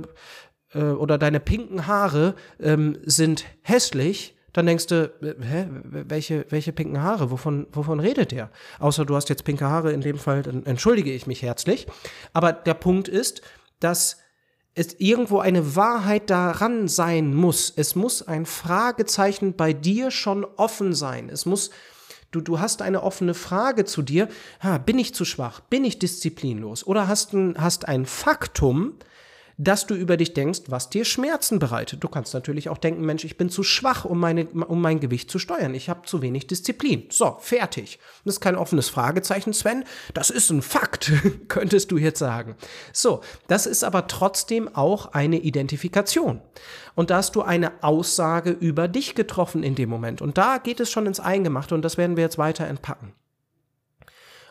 äh, 0.74 0.84
oder 0.84 1.18
deine 1.18 1.40
pinken 1.40 1.88
Haare 1.88 2.36
ähm, 2.60 2.98
sind 3.06 3.46
hässlich, 3.62 4.36
dann 4.52 4.66
denkst 4.66 4.88
du, 4.88 5.10
hä, 5.22 5.68
welche, 5.84 6.46
welche 6.50 6.74
pinken 6.74 7.02
Haare? 7.02 7.31
Wovon, 7.31 7.68
wovon 7.72 8.02
redet 8.02 8.31
der? 8.31 8.50
Außer 8.80 9.06
du 9.06 9.16
hast 9.16 9.30
jetzt 9.30 9.46
pinke 9.46 9.66
Haare, 9.66 9.94
in 9.94 10.02
dem 10.02 10.18
Fall 10.18 10.44
entschuldige 10.66 11.14
ich 11.14 11.28
mich 11.28 11.44
herzlich. 11.44 11.88
Aber 12.34 12.52
der 12.52 12.74
Punkt 12.74 13.08
ist, 13.08 13.42
dass 13.80 14.18
es 14.76 14.96
irgendwo 15.00 15.40
eine 15.40 15.76
Wahrheit 15.76 16.30
daran 16.30 16.88
sein 16.88 17.34
muss. 17.34 17.74
Es 17.76 17.96
muss 17.96 18.28
ein 18.28 18.46
Fragezeichen 18.46 19.56
bei 19.56 19.74
dir 19.74 20.12
schon 20.12 20.46
offen 20.46 20.94
sein. 20.94 21.30
Es 21.30 21.46
muss, 21.46 21.72
du, 22.31 22.40
du 22.40 22.60
hast 22.60 22.81
eine 22.81 23.04
offene 23.04 23.34
Frage 23.34 23.86
zu 23.86 24.02
dir. 24.02 24.30
Ha, 24.62 24.78
bin 24.78 24.98
ich 24.98 25.14
zu 25.14 25.26
schwach? 25.26 25.60
Bin 25.62 25.84
ich 25.84 26.00
disziplinlos? 26.00 26.86
Oder 26.86 27.08
hast 27.08 27.34
ein, 27.34 27.56
hast 27.58 27.88
ein 27.88 28.06
Faktum, 28.06 28.94
dass 29.59 29.85
du 29.85 29.94
über 29.94 30.15
dich 30.15 30.33
denkst, 30.33 30.61
was 30.67 30.89
dir 30.89 31.03
Schmerzen 31.03 31.59
bereitet. 31.59 32.01
Du 32.01 32.07
kannst 32.07 32.33
natürlich 32.33 32.69
auch 32.69 32.77
denken, 32.77 33.06
Mensch, 33.06 33.25
ich 33.25 33.38
bin 33.38 33.50
zu 33.50 33.61
schwach, 33.61 34.06
um, 34.06 34.17
meine, 34.17 34.45
um 34.45 34.81
mein 34.81 35.01
Gewicht 35.01 35.29
zu 35.29 35.38
steuern. 35.38 35.75
Ich 35.75 35.89
habe 35.89 36.06
zu 36.06 36.21
wenig 36.21 36.47
Disziplin. 36.47 37.03
So, 37.09 37.35
fertig. 37.41 38.00
Das 38.23 38.35
ist 38.35 38.39
kein 38.39 38.56
offenes 38.56 38.88
Fragezeichen, 38.88 39.51
Sven. 39.51 39.83
Das 40.13 40.29
ist 40.29 40.50
ein 40.50 40.61
Fakt, 40.61 41.11
könntest 41.50 41.91
du 41.91 41.97
jetzt 41.97 42.19
sagen. 42.19 42.56
So, 42.94 43.19
das 43.47 43.65
ist 43.65 43.83
aber 43.83 44.07
trotzdem 44.07 44.73
auch 44.73 45.11
eine 45.11 45.39
Identifikation. 45.39 46.41
Und 46.95 47.09
da 47.09 47.17
hast 47.17 47.35
du 47.35 47.41
eine 47.41 47.83
Aussage 47.83 48.51
über 48.51 48.88
dich 48.88 49.13
getroffen 49.13 49.63
in 49.63 49.75
dem 49.75 49.89
Moment. 49.89 50.21
Und 50.21 50.38
da 50.38 50.57
geht 50.57 50.79
es 50.79 50.89
schon 50.89 51.06
ins 51.06 51.19
Eingemachte 51.19 51.75
und 51.75 51.81
das 51.83 51.97
werden 51.97 52.15
wir 52.15 52.23
jetzt 52.23 52.38
weiter 52.38 52.65
entpacken. 52.65 53.13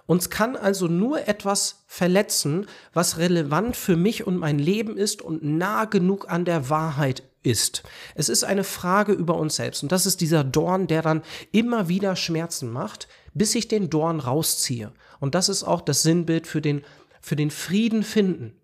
Uns 0.08 0.31
kann 0.31 0.56
also 0.56 0.87
nur 0.87 1.28
etwas 1.28 1.84
verletzen, 1.87 2.64
was 2.94 3.19
relevant 3.19 3.76
für 3.76 3.94
mich 3.94 4.26
und 4.26 4.38
mein 4.38 4.58
Leben 4.58 4.96
ist 4.96 5.20
und 5.20 5.44
nah 5.44 5.84
genug 5.84 6.31
an 6.31 6.46
der 6.46 6.70
Wahrheit 6.70 7.25
ist. 7.43 7.82
Es 8.14 8.31
ist 8.31 8.43
eine 8.43 8.64
Frage 8.64 9.12
über 9.12 9.37
uns 9.37 9.56
selbst. 9.56 9.82
Und 9.82 9.93
das 9.93 10.06
ist 10.06 10.22
dieser 10.22 10.44
Dorn, 10.44 10.87
der 10.87 11.02
dann 11.02 11.20
immer 11.52 11.90
wieder 11.90 12.16
Schmerzen 12.16 12.72
macht, 12.72 13.06
bis 13.34 13.55
ich 13.55 13.69
den 13.69 13.90
Dorn 13.90 14.19
rausziehe. 14.19 14.93
Und 15.20 15.34
das 15.34 15.50
ist 15.50 15.62
auch 15.62 15.82
das 15.82 16.00
Sinnbild 16.00 16.46
für 16.46 16.62
den, 16.62 16.87
für 17.20 17.37
den 17.37 17.50
Frieden 17.50 18.02
finden. 18.02 18.55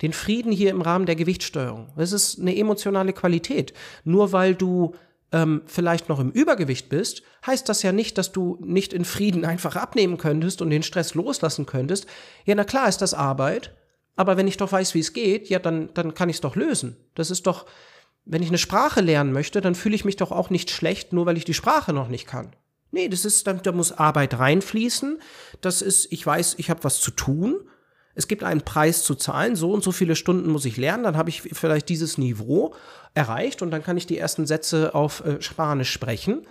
Den 0.00 0.12
Frieden 0.12 0.52
hier 0.52 0.70
im 0.70 0.80
Rahmen 0.80 1.06
der 1.06 1.16
Gewichtssteuerung. 1.16 1.92
Es 1.96 2.12
ist 2.12 2.38
eine 2.38 2.56
emotionale 2.56 3.12
Qualität. 3.12 3.74
Nur 4.04 4.30
weil 4.30 4.54
du 4.54 4.94
ähm, 5.34 5.62
vielleicht 5.66 6.08
noch 6.08 6.20
im 6.20 6.30
Übergewicht 6.30 6.88
bist, 6.88 7.22
heißt 7.44 7.68
das 7.68 7.82
ja 7.82 7.90
nicht, 7.90 8.16
dass 8.18 8.30
du 8.30 8.56
nicht 8.60 8.92
in 8.92 9.04
Frieden 9.04 9.44
einfach 9.44 9.74
abnehmen 9.74 10.16
könntest 10.16 10.62
und 10.62 10.70
den 10.70 10.84
Stress 10.84 11.14
loslassen 11.14 11.66
könntest. 11.66 12.06
Ja, 12.46 12.54
na 12.54 12.64
klar 12.64 12.88
ist 12.88 13.02
das 13.02 13.14
Arbeit, 13.14 13.74
aber 14.14 14.36
wenn 14.36 14.46
ich 14.46 14.56
doch 14.56 14.70
weiß, 14.70 14.94
wie 14.94 15.00
es 15.00 15.12
geht, 15.12 15.48
ja, 15.48 15.58
dann, 15.58 15.90
dann 15.92 16.14
kann 16.14 16.28
ich 16.28 16.36
es 16.36 16.40
doch 16.40 16.54
lösen. 16.54 16.96
Das 17.16 17.32
ist 17.32 17.48
doch, 17.48 17.66
wenn 18.24 18.44
ich 18.44 18.48
eine 18.48 18.58
Sprache 18.58 19.00
lernen 19.00 19.32
möchte, 19.32 19.60
dann 19.60 19.74
fühle 19.74 19.96
ich 19.96 20.04
mich 20.04 20.16
doch 20.16 20.30
auch 20.30 20.50
nicht 20.50 20.70
schlecht, 20.70 21.12
nur 21.12 21.26
weil 21.26 21.36
ich 21.36 21.44
die 21.44 21.52
Sprache 21.52 21.92
noch 21.92 22.08
nicht 22.08 22.28
kann. 22.28 22.54
Nee, 22.92 23.08
das 23.08 23.24
ist, 23.24 23.48
da, 23.48 23.54
da 23.54 23.72
muss 23.72 23.90
Arbeit 23.90 24.38
reinfließen. 24.38 25.18
Das 25.60 25.82
ist, 25.82 26.12
ich 26.12 26.24
weiß, 26.24 26.54
ich 26.58 26.70
habe 26.70 26.84
was 26.84 27.00
zu 27.00 27.10
tun 27.10 27.56
es 28.14 28.28
gibt 28.28 28.44
einen 28.44 28.62
Preis 28.62 29.02
zu 29.02 29.14
zahlen, 29.14 29.56
so 29.56 29.72
und 29.72 29.82
so 29.82 29.92
viele 29.92 30.16
Stunden 30.16 30.50
muss 30.50 30.64
ich 30.64 30.76
lernen, 30.76 31.04
dann 31.04 31.16
habe 31.16 31.30
ich 31.30 31.42
vielleicht 31.42 31.88
dieses 31.88 32.18
Niveau 32.18 32.74
erreicht 33.14 33.62
und 33.62 33.70
dann 33.70 33.82
kann 33.82 33.96
ich 33.96 34.06
die 34.06 34.18
ersten 34.18 34.46
Sätze 34.46 34.94
auf 34.94 35.24
äh, 35.24 35.40
Spanisch 35.40 35.90
sprechen. 35.90 36.46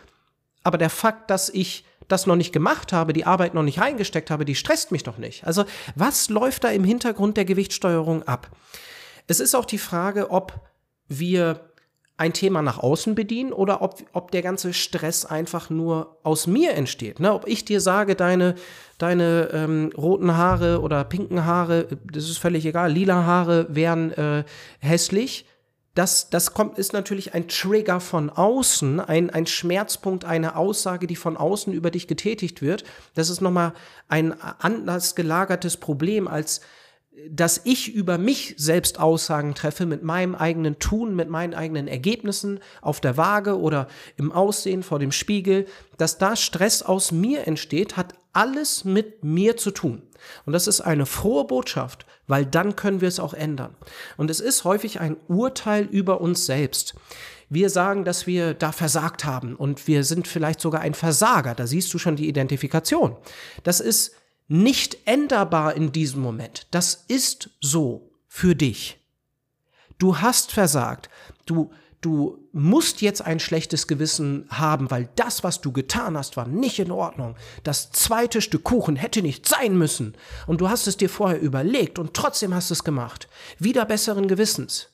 Aber 0.64 0.78
der 0.78 0.90
Fakt, 0.90 1.30
dass 1.30 1.50
ich 1.50 1.86
das 2.08 2.26
noch 2.26 2.36
nicht 2.36 2.54
gemacht 2.54 2.94
habe, 2.94 3.14
die 3.14 3.26
Arbeit 3.26 3.54
noch 3.54 3.64
nicht 3.64 3.80
reingesteckt 3.80 4.30
habe, 4.30 4.46
die 4.46 4.56
stresst 4.56 4.92
mich 4.92 5.04
doch 5.04 5.18
nicht. 5.18 5.46
Also 5.46 5.66
was 5.96 6.30
läuft 6.30 6.64
da 6.64 6.70
im 6.70 6.84
Hintergrund 6.84 7.38
der 7.38 7.46
Gewichtssteuerung 7.46 8.24
ab? 8.24 8.50
Es 9.28 9.40
ist 9.40 9.56
auch 9.56 9.66
die 9.66 9.78
Frage, 9.78 10.32
ob 10.32 10.60
wir 11.08 11.73
ein 12.18 12.34
Thema 12.34 12.62
nach 12.62 12.78
außen 12.78 13.16
bedienen 13.16 13.54
oder 13.54 13.82
ob, 13.82 14.04
ob 14.14 14.32
der 14.32 14.44
ganze 14.44 14.74
Stress 14.74 15.26
einfach 15.26 15.70
nur 15.70 16.20
aus 16.24 16.46
mir 16.46 16.74
entsteht. 16.74 17.20
Ne? 17.20 17.34
Ob 17.34 17.48
ich 17.48 17.66
dir 17.66 17.82
sage, 17.82 18.16
deine, 18.16 18.56
deine 19.00 19.50
ähm, 19.52 19.92
roten 19.98 20.38
Haare 20.38 20.82
oder 20.82 21.04
pinken 21.06 21.46
Haare, 21.46 21.88
das 22.12 22.26
ist 22.26 22.38
völlig 22.38 22.66
egal, 22.66 22.92
lila 22.92 23.26
Haare 23.26 23.68
wären 23.70 24.12
äh, 24.12 24.44
hässlich. 24.80 25.46
Das, 25.96 26.30
das 26.30 26.54
kommt, 26.54 26.80
ist 26.80 26.94
natürlich 26.94 27.36
ein 27.36 27.48
Trigger 27.48 28.00
von 28.00 28.30
außen, 28.30 29.00
ein, 29.00 29.30
ein 29.30 29.46
Schmerzpunkt, 29.46 30.26
eine 30.26 30.56
Aussage, 30.56 31.06
die 31.06 31.16
von 31.16 31.38
außen 31.38 31.72
über 31.72 31.92
dich 31.92 32.08
getätigt 32.08 32.62
wird. 32.62 32.84
Das 33.14 33.30
ist 33.30 33.42
nochmal 33.42 33.74
ein 34.08 34.34
anders 34.42 35.16
gelagertes 35.16 35.78
Problem 35.78 36.28
als 36.28 36.62
dass 37.30 37.62
ich 37.64 37.94
über 37.94 38.18
mich 38.18 38.56
selbst 38.58 39.00
Aussagen 39.00 39.56
treffe 39.56 39.86
mit 39.86 40.04
meinem 40.04 40.36
eigenen 40.36 40.80
Tun, 40.80 41.16
mit 41.16 41.30
meinen 41.30 41.54
eigenen 41.54 41.88
Ergebnissen 41.88 42.60
auf 42.82 43.02
der 43.02 43.18
Waage 43.18 43.60
oder 43.60 43.88
im 44.18 44.32
Aussehen 44.32 44.84
vor 44.84 45.00
dem 45.00 45.12
Spiegel, 45.12 45.66
dass 45.98 46.18
da 46.18 46.36
Stress 46.36 46.82
aus 46.82 47.12
mir 47.12 47.48
entsteht, 47.48 47.98
hat 47.98 48.16
alles 48.34 48.84
mit 48.84 49.24
mir 49.24 49.58
zu 49.58 49.72
tun. 49.72 50.02
Und 50.46 50.54
das 50.54 50.68
ist 50.68 50.82
eine 50.82 51.06
frohe 51.06 51.46
Botschaft, 51.46 52.06
weil 52.28 52.46
dann 52.46 52.76
können 52.76 53.02
wir 53.02 53.08
es 53.08 53.20
auch 53.20 53.34
ändern. 53.34 53.76
Und 54.18 54.30
es 54.32 54.40
ist 54.40 54.64
häufig 54.64 55.00
ein 55.00 55.18
Urteil 55.28 55.86
über 55.86 56.22
uns 56.22 56.46
selbst. 56.46 56.96
Wir 57.50 57.70
sagen, 57.70 58.06
dass 58.06 58.26
wir 58.26 58.54
da 58.54 58.72
versagt 58.72 59.26
haben 59.26 59.56
und 59.56 59.88
wir 59.88 60.04
sind 60.04 60.28
vielleicht 60.28 60.60
sogar 60.60 60.82
ein 60.82 60.96
Versager. 60.96 61.54
Da 61.54 61.68
siehst 61.68 61.94
du 61.94 62.00
schon 62.00 62.16
die 62.16 62.28
Identifikation. 62.28 63.16
Das 63.64 63.80
ist 63.80 64.16
nicht 64.54 64.98
änderbar 65.06 65.76
in 65.76 65.92
diesem 65.92 66.22
Moment. 66.22 66.68
Das 66.70 67.06
ist 67.08 67.50
so 67.60 68.12
für 68.28 68.56
dich. 68.56 69.00
Du 69.98 70.20
hast 70.20 70.52
versagt. 70.52 71.10
Du, 71.48 71.72
du 72.02 72.48
musst 72.52 73.02
jetzt 73.02 73.24
ein 73.24 73.40
schlechtes 73.40 73.88
Gewissen 73.88 74.46
haben, 74.50 74.92
weil 74.92 75.10
das, 75.16 75.44
was 75.44 75.62
du 75.62 75.72
getan 75.72 76.16
hast, 76.16 76.38
war 76.38 76.48
nicht 76.48 76.78
in 76.78 76.92
Ordnung. 76.92 77.36
Das 77.64 77.90
zweite 77.92 78.42
Stück 78.42 78.64
Kuchen 78.64 78.96
hätte 78.96 79.24
nicht 79.24 79.48
sein 79.48 79.76
müssen. 79.76 80.16
Und 80.46 80.62
du 80.62 80.70
hast 80.70 80.86
es 80.86 80.98
dir 80.98 81.10
vorher 81.10 81.42
überlegt 81.42 81.98
und 81.98 82.14
trotzdem 82.14 82.54
hast 82.54 82.70
es 82.70 82.84
gemacht. 82.84 83.28
Wieder 83.58 83.86
besseren 83.86 84.28
Gewissens. 84.28 84.93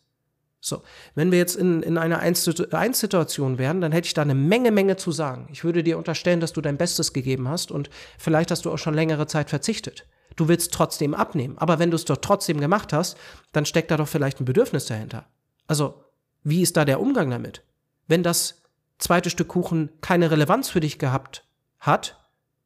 So, 0.62 0.82
wenn 1.16 1.32
wir 1.32 1.38
jetzt 1.38 1.56
in, 1.56 1.82
in 1.84 1.98
einer 1.98 2.20
Eins-Situation 2.20 3.58
wären, 3.58 3.80
dann 3.80 3.94
hätte 3.94 4.08
ich 4.08 4.14
da 4.14 4.24
eine 4.24 4.36
Menge, 4.36 4.72
Menge 4.72 4.98
zu 4.98 5.12
sagen. 5.12 5.48
Ich 5.52 5.64
würde 5.64 5.84
dir 5.84 5.98
unterstellen, 5.98 6.42
dass 6.42 6.52
du 6.52 6.60
dein 6.60 6.78
Bestes 6.78 7.14
gegeben 7.14 7.48
hast 7.48 7.72
und 7.72 7.90
vielleicht 8.18 8.52
hast 8.52 8.66
du 8.66 8.72
auch 8.72 8.78
schon 8.78 8.94
längere 8.94 9.26
Zeit 9.28 9.50
verzichtet. 9.50 10.06
Du 10.36 10.48
willst 10.48 10.74
trotzdem 10.74 11.14
abnehmen, 11.14 11.58
aber 11.58 11.80
wenn 11.80 11.92
du 11.92 11.96
es 11.96 12.06
doch 12.06 12.18
trotzdem 12.18 12.60
gemacht 12.60 12.92
hast, 12.92 13.18
dann 13.54 13.66
steckt 13.66 13.90
da 13.92 13.98
doch 13.98 14.08
vielleicht 14.08 14.42
ein 14.42 14.46
Bedürfnis 14.46 14.86
dahinter. 14.86 15.26
Also, 15.68 16.04
wie 16.44 16.62
ist 16.62 16.76
da 16.78 16.86
der 16.86 17.00
Umgang 17.00 17.30
damit? 17.30 17.64
Wenn 18.08 18.24
das 18.24 18.62
zweite 18.98 19.30
Stück 19.30 19.50
Kuchen 19.50 19.90
keine 20.02 20.30
Relevanz 20.30 20.70
für 20.70 20.80
dich 20.82 21.00
gehabt 21.00 21.46
hat, 21.80 22.18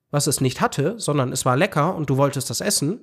was 0.10 0.28
es 0.28 0.42
nicht 0.42 0.62
hatte, 0.62 1.00
sondern 1.00 1.32
es 1.32 1.46
war 1.46 1.58
lecker 1.58 1.96
und 1.96 2.10
du 2.10 2.18
wolltest 2.18 2.50
das 2.50 2.62
essen, 2.62 3.02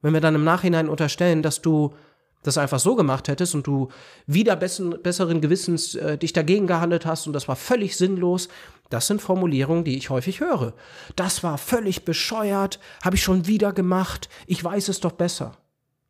wenn 0.00 0.12
wir 0.12 0.20
dann 0.20 0.34
im 0.34 0.44
Nachhinein 0.44 0.88
unterstellen, 0.88 1.42
dass 1.42 1.62
du 1.62 1.94
das 2.42 2.58
einfach 2.58 2.80
so 2.80 2.96
gemacht 2.96 3.28
hättest 3.28 3.54
und 3.54 3.66
du 3.66 3.88
wieder 4.26 4.56
besseren 4.56 5.40
Gewissens 5.40 5.94
äh, 5.94 6.18
dich 6.18 6.32
dagegen 6.32 6.66
gehandelt 6.66 7.06
hast 7.06 7.26
und 7.26 7.32
das 7.32 7.48
war 7.48 7.56
völlig 7.56 7.96
sinnlos, 7.96 8.48
das 8.90 9.06
sind 9.06 9.22
Formulierungen, 9.22 9.84
die 9.84 9.96
ich 9.96 10.10
häufig 10.10 10.40
höre. 10.40 10.74
Das 11.16 11.42
war 11.42 11.56
völlig 11.56 12.04
bescheuert, 12.04 12.78
habe 13.02 13.16
ich 13.16 13.22
schon 13.22 13.46
wieder 13.46 13.72
gemacht, 13.72 14.28
ich 14.46 14.62
weiß 14.62 14.88
es 14.88 15.00
doch 15.00 15.12
besser. 15.12 15.56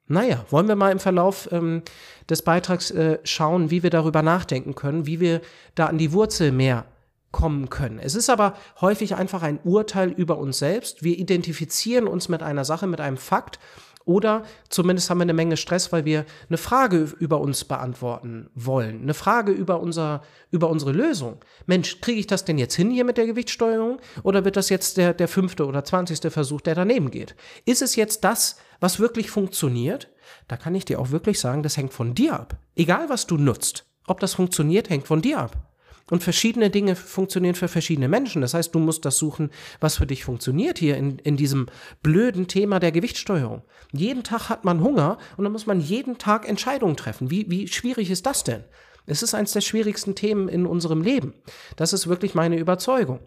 Naja, 0.09 0.45
wollen 0.51 0.69
wir 0.69 0.77
mal 0.77 0.91
im 0.91 0.99
Verlauf 0.99 1.49
ähm, 1.53 1.83
des 2.29 2.43
Beitrags 2.43 2.91
äh, 2.91 3.19
schauen, 3.25 3.71
wie 3.71 3.83
wir 3.83 3.91
darüber 3.91 4.23
nachdenken 4.23 4.75
können, 4.75 5.07
wie 5.07 5.21
wir 5.21 5.41
da 5.75 5.87
an 5.87 5.97
die 5.97 6.13
Wurzel 6.13 6.51
mehr 6.51 6.87
kommen 7.31 7.71
können. 7.71 7.99
Es 7.99 8.15
ist 8.15 8.29
aber 8.29 8.55
häufig 8.81 9.15
einfach 9.15 9.43
ein 9.43 9.59
Urteil 9.65 10.11
über 10.11 10.39
uns 10.39 10.59
selbst. 10.59 11.03
Wir 11.03 11.19
identifizieren 11.19 12.07
uns 12.07 12.29
mit 12.29 12.43
einer 12.43 12.65
Sache, 12.65 12.87
mit 12.87 13.01
einem 13.01 13.17
Fakt 13.17 13.59
oder 14.05 14.45
zumindest 14.69 15.11
haben 15.11 15.19
wir 15.19 15.23
eine 15.23 15.33
Menge 15.33 15.57
Stress, 15.57 15.93
weil 15.93 16.05
wir 16.05 16.25
eine 16.49 16.59
Frage 16.59 17.13
über 17.19 17.41
uns 17.41 17.65
beantworten 17.65 18.51
wollen. 18.55 19.03
Eine 19.03 19.15
Frage 19.15 19.53
über, 19.53 19.81
unser, 19.81 20.23
über 20.51 20.69
unsere 20.69 20.93
Lösung. 20.93 21.39
Mensch, 21.67 22.01
kriege 22.01 22.21
ich 22.21 22.27
das 22.27 22.45
denn 22.45 22.59
jetzt 22.59 22.75
hin 22.75 22.91
hier 22.91 23.05
mit 23.05 23.17
der 23.17 23.27
Gewichtssteuerung? 23.27 24.01
Oder 24.23 24.45
wird 24.45 24.57
das 24.57 24.69
jetzt 24.69 24.97
der, 24.97 25.15
der 25.15 25.29
fünfte 25.29 25.67
oder 25.67 25.85
zwanzigste 25.85 26.31
Versuch, 26.31 26.61
der 26.61 26.75
daneben 26.75 27.11
geht? 27.11 27.35
Ist 27.65 27.83
es 27.83 27.97
jetzt 27.97 28.25
das, 28.25 28.57
was 28.81 29.01
wirklich 29.01 29.31
funktioniert? 29.31 30.09
Da 30.49 30.57
kann 30.57 30.75
ich 30.75 30.85
dir 30.85 30.99
auch 30.99 31.11
wirklich 31.11 31.39
sagen, 31.39 31.63
das 31.63 31.77
hängt 31.77 31.93
von 31.93 32.15
dir 32.15 32.35
ab. 32.35 32.59
Egal, 32.75 33.09
was 33.09 33.27
du 33.27 33.37
nutzt. 33.37 33.85
Ob 34.07 34.21
das 34.21 34.35
funktioniert, 34.35 34.91
hängt 34.91 35.07
von 35.07 35.23
dir 35.23 35.39
ab. 35.39 35.72
Und 36.13 36.23
verschiedene 36.23 36.69
Dinge 36.69 36.95
funktionieren 36.95 37.55
für 37.55 37.69
verschiedene 37.69 38.07
Menschen. 38.07 38.43
Das 38.43 38.53
heißt, 38.53 38.75
du 38.75 38.79
musst 38.79 39.07
das 39.07 39.17
suchen, 39.17 39.49
was 39.81 39.97
für 39.97 40.07
dich 40.07 40.27
funktioniert 40.27 40.79
hier 40.79 40.99
in, 40.99 41.19
in 41.21 41.39
diesem 41.39 41.69
blöden 42.03 42.49
Thema 42.49 42.81
der 42.81 42.93
Gewichtssteuerung. 42.93 43.63
Jeden 43.93 44.23
Tag 44.23 44.51
hat 44.51 44.63
man 44.63 44.83
Hunger 44.83 45.17
und 45.39 45.45
dann 45.45 45.55
muss 45.55 45.65
man 45.65 45.81
jeden 45.81 46.19
Tag 46.19 46.47
Entscheidungen 46.47 46.99
treffen. 46.99 47.31
Wie, 47.31 47.51
wie 47.51 47.67
schwierig 47.67 48.11
ist 48.11 48.27
das 48.27 48.45
denn? 48.45 48.63
Es 49.07 49.23
ist 49.23 49.33
eines 49.33 49.53
der 49.53 49.63
schwierigsten 49.63 50.15
Themen 50.15 50.49
in 50.49 50.67
unserem 50.67 51.01
Leben. 51.01 51.33
Das 51.77 51.95
ist 51.95 52.07
wirklich 52.07 52.35
meine 52.35 52.59
Überzeugung. 52.59 53.21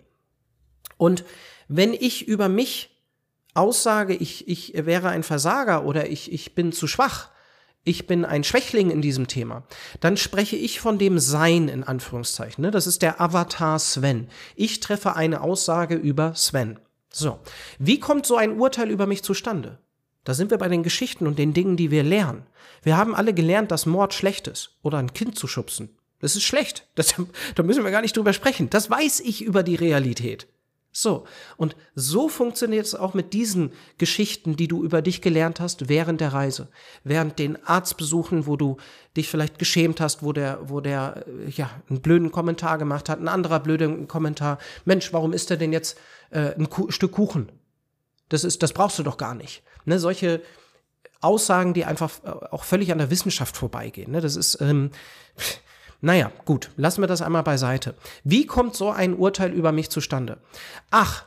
Und 0.97 1.23
wenn 1.67 1.91
ich 1.91 2.27
über 2.27 2.49
mich 2.49 3.03
aussage, 3.55 4.13
ich, 4.13 4.47
ich 4.47 4.73
wäre 4.75 5.09
ein 5.09 5.23
Versager 5.23 5.85
oder 5.85 6.07
ich, 6.07 6.31
ich 6.31 6.53
bin 6.53 6.71
zu 6.71 6.85
schwach, 6.85 7.31
ich 7.85 8.07
bin 8.07 8.25
ein 8.25 8.43
Schwächling 8.43 8.89
in 8.89 9.01
diesem 9.01 9.27
Thema, 9.27 9.63
dann 10.01 10.17
spreche 10.17 10.57
ich 10.57 10.81
von 10.81 10.97
dem 10.97 11.19
Sein 11.19 11.69
in 11.69 11.83
Anführungszeichen. 11.83 12.63
Ne? 12.63 12.71
Das 12.71 12.87
ist 12.87 13.01
der 13.01 13.21
Avatar 13.21 13.79
Sven. 13.79 14.27
Ich 14.55 14.81
treffe 14.81 15.15
eine 15.15 15.41
Aussage 15.41 15.95
über 15.95 16.33
Sven. 16.35 16.79
So, 17.09 17.39
wie 17.79 17.99
kommt 17.99 18.25
so 18.25 18.35
ein 18.35 18.59
Urteil 18.59 18.89
über 18.89 19.05
mich 19.05 19.23
zustande? 19.23 19.77
Da 20.25 20.33
sind 20.33 20.49
wir 20.49 20.57
bei 20.57 20.67
den 20.67 20.83
Geschichten 20.83 21.27
und 21.27 21.37
den 21.37 21.53
Dingen, 21.53 21.77
die 21.77 21.91
wir 21.91 22.03
lernen. 22.03 22.47
Wir 22.81 22.97
haben 22.97 23.15
alle 23.15 23.33
gelernt, 23.33 23.71
dass 23.71 23.85
Mord 23.85 24.13
schlecht 24.13 24.47
ist 24.47 24.77
oder 24.81 24.97
ein 24.97 25.13
Kind 25.13 25.37
zu 25.37 25.47
schubsen. 25.47 25.89
Das 26.19 26.35
ist 26.35 26.43
schlecht. 26.43 26.87
Das, 26.95 27.13
da 27.55 27.63
müssen 27.63 27.83
wir 27.83 27.91
gar 27.91 28.01
nicht 28.01 28.17
drüber 28.17 28.33
sprechen. 28.33 28.69
Das 28.69 28.89
weiß 28.89 29.19
ich 29.19 29.43
über 29.43 29.61
die 29.61 29.75
Realität. 29.75 30.47
So, 30.97 31.25
und 31.57 31.75
so 31.93 32.29
funktioniert 32.29 32.85
es 32.85 32.95
auch 32.95 33.13
mit 33.13 33.33
diesen 33.33 33.73
Geschichten, 33.97 34.55
die 34.55 34.69
du 34.69 34.81
über 34.81 35.01
dich 35.01 35.21
gelernt 35.21 35.59
hast 35.59 35.89
während 35.89 36.21
der 36.21 36.31
Reise, 36.31 36.69
während 37.03 37.37
den 37.37 37.61
Arztbesuchen, 37.65 38.47
wo 38.47 38.55
du 38.55 38.77
dich 39.17 39.27
vielleicht 39.27 39.59
geschämt 39.59 39.99
hast, 39.99 40.23
wo 40.23 40.31
der, 40.31 40.69
wo 40.69 40.79
der, 40.79 41.25
äh, 41.27 41.49
ja, 41.49 41.69
einen 41.89 41.99
blöden 41.99 42.31
Kommentar 42.31 42.77
gemacht 42.77 43.09
hat, 43.09 43.19
ein 43.19 43.27
anderer 43.27 43.59
blöden 43.59 44.07
Kommentar. 44.07 44.57
Mensch, 44.85 45.11
warum 45.11 45.33
isst 45.33 45.51
er 45.51 45.57
denn 45.57 45.73
jetzt 45.73 45.97
äh, 46.29 46.55
ein 46.55 46.69
Kuh 46.69 46.89
Stück 46.89 47.11
Kuchen? 47.11 47.51
Das 48.29 48.45
ist, 48.45 48.63
das 48.63 48.71
brauchst 48.71 48.97
du 48.97 49.03
doch 49.03 49.17
gar 49.17 49.35
nicht. 49.35 49.63
Ne, 49.83 49.99
solche 49.99 50.41
Aussagen, 51.19 51.73
die 51.73 51.83
einfach 51.83 52.09
äh, 52.23 52.29
auch 52.29 52.63
völlig 52.63 52.93
an 52.93 52.99
der 52.99 53.11
Wissenschaft 53.11 53.57
vorbeigehen. 53.57 54.13
Ne, 54.13 54.21
das 54.21 54.37
ist, 54.37 54.61
ähm, 54.61 54.91
naja, 56.01 56.31
gut, 56.45 56.71
lassen 56.77 57.01
wir 57.01 57.07
das 57.07 57.21
einmal 57.21 57.43
beiseite. 57.43 57.95
Wie 58.23 58.45
kommt 58.45 58.75
so 58.75 58.89
ein 58.89 59.15
Urteil 59.15 59.51
über 59.51 59.71
mich 59.71 59.89
zustande? 59.89 60.37
Ach, 60.91 61.25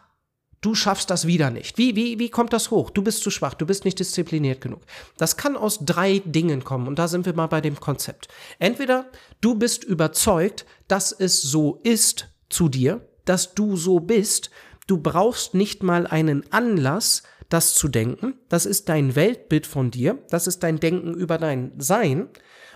du 0.61 0.75
schaffst 0.75 1.11
das 1.11 1.27
wieder 1.27 1.51
nicht. 1.51 1.79
Wie, 1.79 1.97
wie, 1.97 2.19
wie 2.19 2.31
kommt 2.31 2.53
das 2.53 2.71
hoch? 2.71 2.91
Du 2.91 3.03
bist 3.03 3.23
zu 3.23 3.31
schwach, 3.31 3.55
du 3.55 3.67
bist 3.67 3.85
nicht 3.85 3.99
diszipliniert 3.99 4.61
genug. 4.61 4.83
Das 5.17 5.37
kann 5.37 5.57
aus 5.57 5.81
drei 5.83 6.21
Dingen 6.25 6.65
kommen 6.65 6.87
und 6.89 6.99
da 6.99 7.09
sind 7.09 7.27
wir 7.27 7.35
mal 7.35 7.47
bei 7.47 7.61
dem 7.61 7.79
Konzept. 7.81 8.29
Entweder 8.59 9.07
du 9.41 9.55
bist 9.55 9.85
überzeugt, 9.85 10.67
dass 10.89 11.13
es 11.13 11.43
so 11.43 11.81
ist 11.85 12.29
zu 12.49 12.69
dir, 12.69 13.07
dass 13.25 13.55
du 13.55 13.77
so 13.77 14.01
bist, 14.01 14.51
du 14.87 14.99
brauchst 14.99 15.55
nicht 15.55 15.83
mal 15.83 16.07
einen 16.07 16.51
Anlass, 16.53 17.23
das 17.49 17.75
zu 17.75 17.89
denken. 17.89 18.35
Das 18.49 18.67
ist 18.67 18.89
dein 18.89 19.15
Weltbild 19.15 19.67
von 19.67 19.91
dir, 19.91 20.19
das 20.31 20.47
ist 20.47 20.63
dein 20.63 20.81
Denken 20.81 21.15
über 21.15 21.39
dein 21.39 21.73
Sein. 21.79 22.29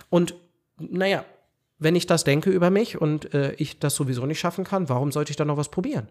Und 0.09 0.35
naja, 0.77 1.25
wenn 1.83 1.95
ich 1.95 2.07
das 2.07 2.23
denke 2.23 2.49
über 2.49 2.69
mich 2.69 2.99
und 2.99 3.33
äh, 3.33 3.53
ich 3.53 3.79
das 3.79 3.95
sowieso 3.95 4.25
nicht 4.25 4.39
schaffen 4.39 4.63
kann, 4.63 4.89
warum 4.89 5.11
sollte 5.11 5.31
ich 5.31 5.37
dann 5.37 5.47
noch 5.47 5.57
was 5.57 5.69
probieren? 5.69 6.09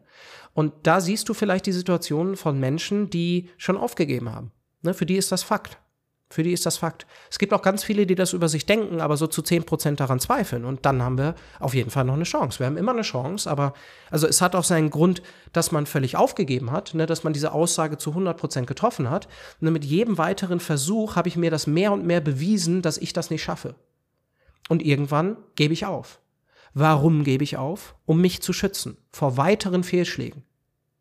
Und 0.54 0.72
da 0.82 1.00
siehst 1.00 1.28
du 1.28 1.34
vielleicht 1.34 1.66
die 1.66 1.72
Situation 1.72 2.36
von 2.36 2.60
Menschen, 2.60 3.10
die 3.10 3.48
schon 3.56 3.76
aufgegeben 3.76 4.32
haben. 4.34 4.52
Ne, 4.82 4.94
für 4.94 5.06
die 5.06 5.16
ist 5.16 5.32
das 5.32 5.42
Fakt. 5.42 5.78
Für 6.32 6.42
die 6.42 6.52
ist 6.52 6.64
das 6.64 6.78
Fakt. 6.78 7.06
Es 7.30 7.38
gibt 7.38 7.52
auch 7.52 7.60
ganz 7.60 7.84
viele, 7.84 8.06
die 8.06 8.14
das 8.14 8.32
über 8.32 8.48
sich 8.48 8.64
denken, 8.64 9.02
aber 9.02 9.18
so 9.18 9.26
zu 9.26 9.42
10% 9.42 9.96
daran 9.96 10.18
zweifeln. 10.18 10.64
Und 10.64 10.86
dann 10.86 11.02
haben 11.02 11.18
wir 11.18 11.34
auf 11.60 11.74
jeden 11.74 11.90
Fall 11.90 12.04
noch 12.04 12.14
eine 12.14 12.24
Chance. 12.24 12.58
Wir 12.58 12.66
haben 12.66 12.78
immer 12.78 12.92
eine 12.92 13.02
Chance, 13.02 13.50
aber 13.50 13.74
also 14.10 14.26
es 14.26 14.40
hat 14.40 14.56
auch 14.56 14.64
seinen 14.64 14.88
Grund, 14.88 15.22
dass 15.52 15.72
man 15.72 15.84
völlig 15.84 16.16
aufgegeben 16.16 16.70
hat, 16.70 16.94
ne, 16.94 17.04
dass 17.04 17.22
man 17.22 17.34
diese 17.34 17.52
Aussage 17.52 17.98
zu 17.98 18.12
100% 18.12 18.64
getroffen 18.64 19.10
hat. 19.10 19.28
Und 19.60 19.72
mit 19.72 19.84
jedem 19.84 20.16
weiteren 20.16 20.58
Versuch 20.58 21.16
habe 21.16 21.28
ich 21.28 21.36
mir 21.36 21.50
das 21.50 21.66
mehr 21.66 21.92
und 21.92 22.06
mehr 22.06 22.22
bewiesen, 22.22 22.80
dass 22.80 22.96
ich 22.96 23.12
das 23.12 23.28
nicht 23.28 23.42
schaffe. 23.42 23.74
Und 24.68 24.82
irgendwann 24.82 25.36
gebe 25.54 25.74
ich 25.74 25.86
auf. 25.86 26.20
Warum 26.74 27.24
gebe 27.24 27.44
ich 27.44 27.56
auf? 27.56 27.94
Um 28.06 28.20
mich 28.20 28.42
zu 28.42 28.52
schützen 28.52 28.96
vor 29.10 29.36
weiteren 29.36 29.84
Fehlschlägen. 29.84 30.44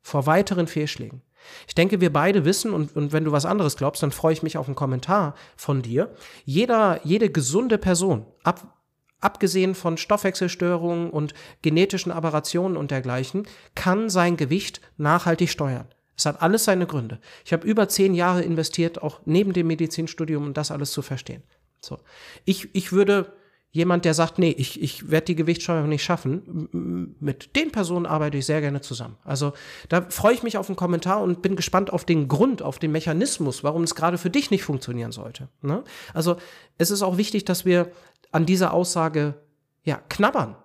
Vor 0.01 0.25
weiteren 0.25 0.67
Fehlschlägen. 0.67 1.21
Ich 1.67 1.75
denke, 1.75 2.01
wir 2.01 2.13
beide 2.13 2.45
wissen, 2.45 2.71
und, 2.71 2.95
und 2.95 3.13
wenn 3.13 3.23
du 3.23 3.31
was 3.31 3.45
anderes 3.45 3.77
glaubst, 3.77 4.03
dann 4.03 4.11
freue 4.11 4.33
ich 4.33 4.43
mich 4.43 4.57
auf 4.57 4.67
einen 4.67 4.75
Kommentar 4.75 5.35
von 5.55 5.81
dir. 5.81 6.13
Jeder, 6.45 6.99
jede 7.03 7.31
gesunde 7.31 7.77
Person, 7.77 8.25
ab, 8.43 8.77
abgesehen 9.21 9.75
von 9.75 9.97
Stoffwechselstörungen 9.97 11.09
und 11.09 11.33
genetischen 11.61 12.11
Aberrationen 12.11 12.77
und 12.77 12.91
dergleichen, 12.91 13.47
kann 13.75 14.09
sein 14.09 14.37
Gewicht 14.37 14.81
nachhaltig 14.97 15.49
steuern. 15.49 15.87
Es 16.15 16.25
hat 16.25 16.41
alles 16.41 16.65
seine 16.65 16.85
Gründe. 16.85 17.19
Ich 17.45 17.53
habe 17.53 17.65
über 17.65 17.87
zehn 17.87 18.13
Jahre 18.13 18.43
investiert, 18.43 19.01
auch 19.01 19.21
neben 19.25 19.53
dem 19.53 19.67
Medizinstudium, 19.67 20.47
um 20.47 20.53
das 20.53 20.69
alles 20.69 20.91
zu 20.91 21.01
verstehen. 21.01 21.43
So. 21.79 21.99
Ich, 22.45 22.75
ich 22.75 22.91
würde 22.91 23.33
jemand, 23.71 24.03
der 24.03 24.13
sagt, 24.13 24.37
nee, 24.37 24.51
ich, 24.51 24.81
ich 24.81 25.09
werde 25.09 25.25
die 25.27 25.35
Gewichtssteuerung 25.35 25.89
nicht 25.89 26.03
schaffen, 26.03 27.15
mit 27.19 27.55
den 27.55 27.71
Personen 27.71 28.05
arbeite 28.05 28.37
ich 28.37 28.45
sehr 28.45 28.61
gerne 28.61 28.81
zusammen. 28.81 29.17
Also 29.23 29.53
da 29.87 30.05
freue 30.09 30.33
ich 30.33 30.43
mich 30.43 30.57
auf 30.57 30.67
einen 30.67 30.75
Kommentar 30.75 31.21
und 31.21 31.41
bin 31.41 31.55
gespannt 31.55 31.91
auf 31.91 32.03
den 32.03 32.27
Grund, 32.27 32.61
auf 32.61 32.79
den 32.79 32.91
Mechanismus, 32.91 33.63
warum 33.63 33.83
es 33.83 33.95
gerade 33.95 34.17
für 34.17 34.29
dich 34.29 34.51
nicht 34.51 34.63
funktionieren 34.63 35.13
sollte. 35.13 35.47
Ne? 35.61 35.83
Also 36.13 36.35
es 36.77 36.91
ist 36.91 37.01
auch 37.01 37.17
wichtig, 37.17 37.45
dass 37.45 37.63
wir 37.65 37.91
an 38.31 38.45
dieser 38.45 38.73
Aussage 38.73 39.35
ja 39.83 40.01
knabbern. 40.09 40.57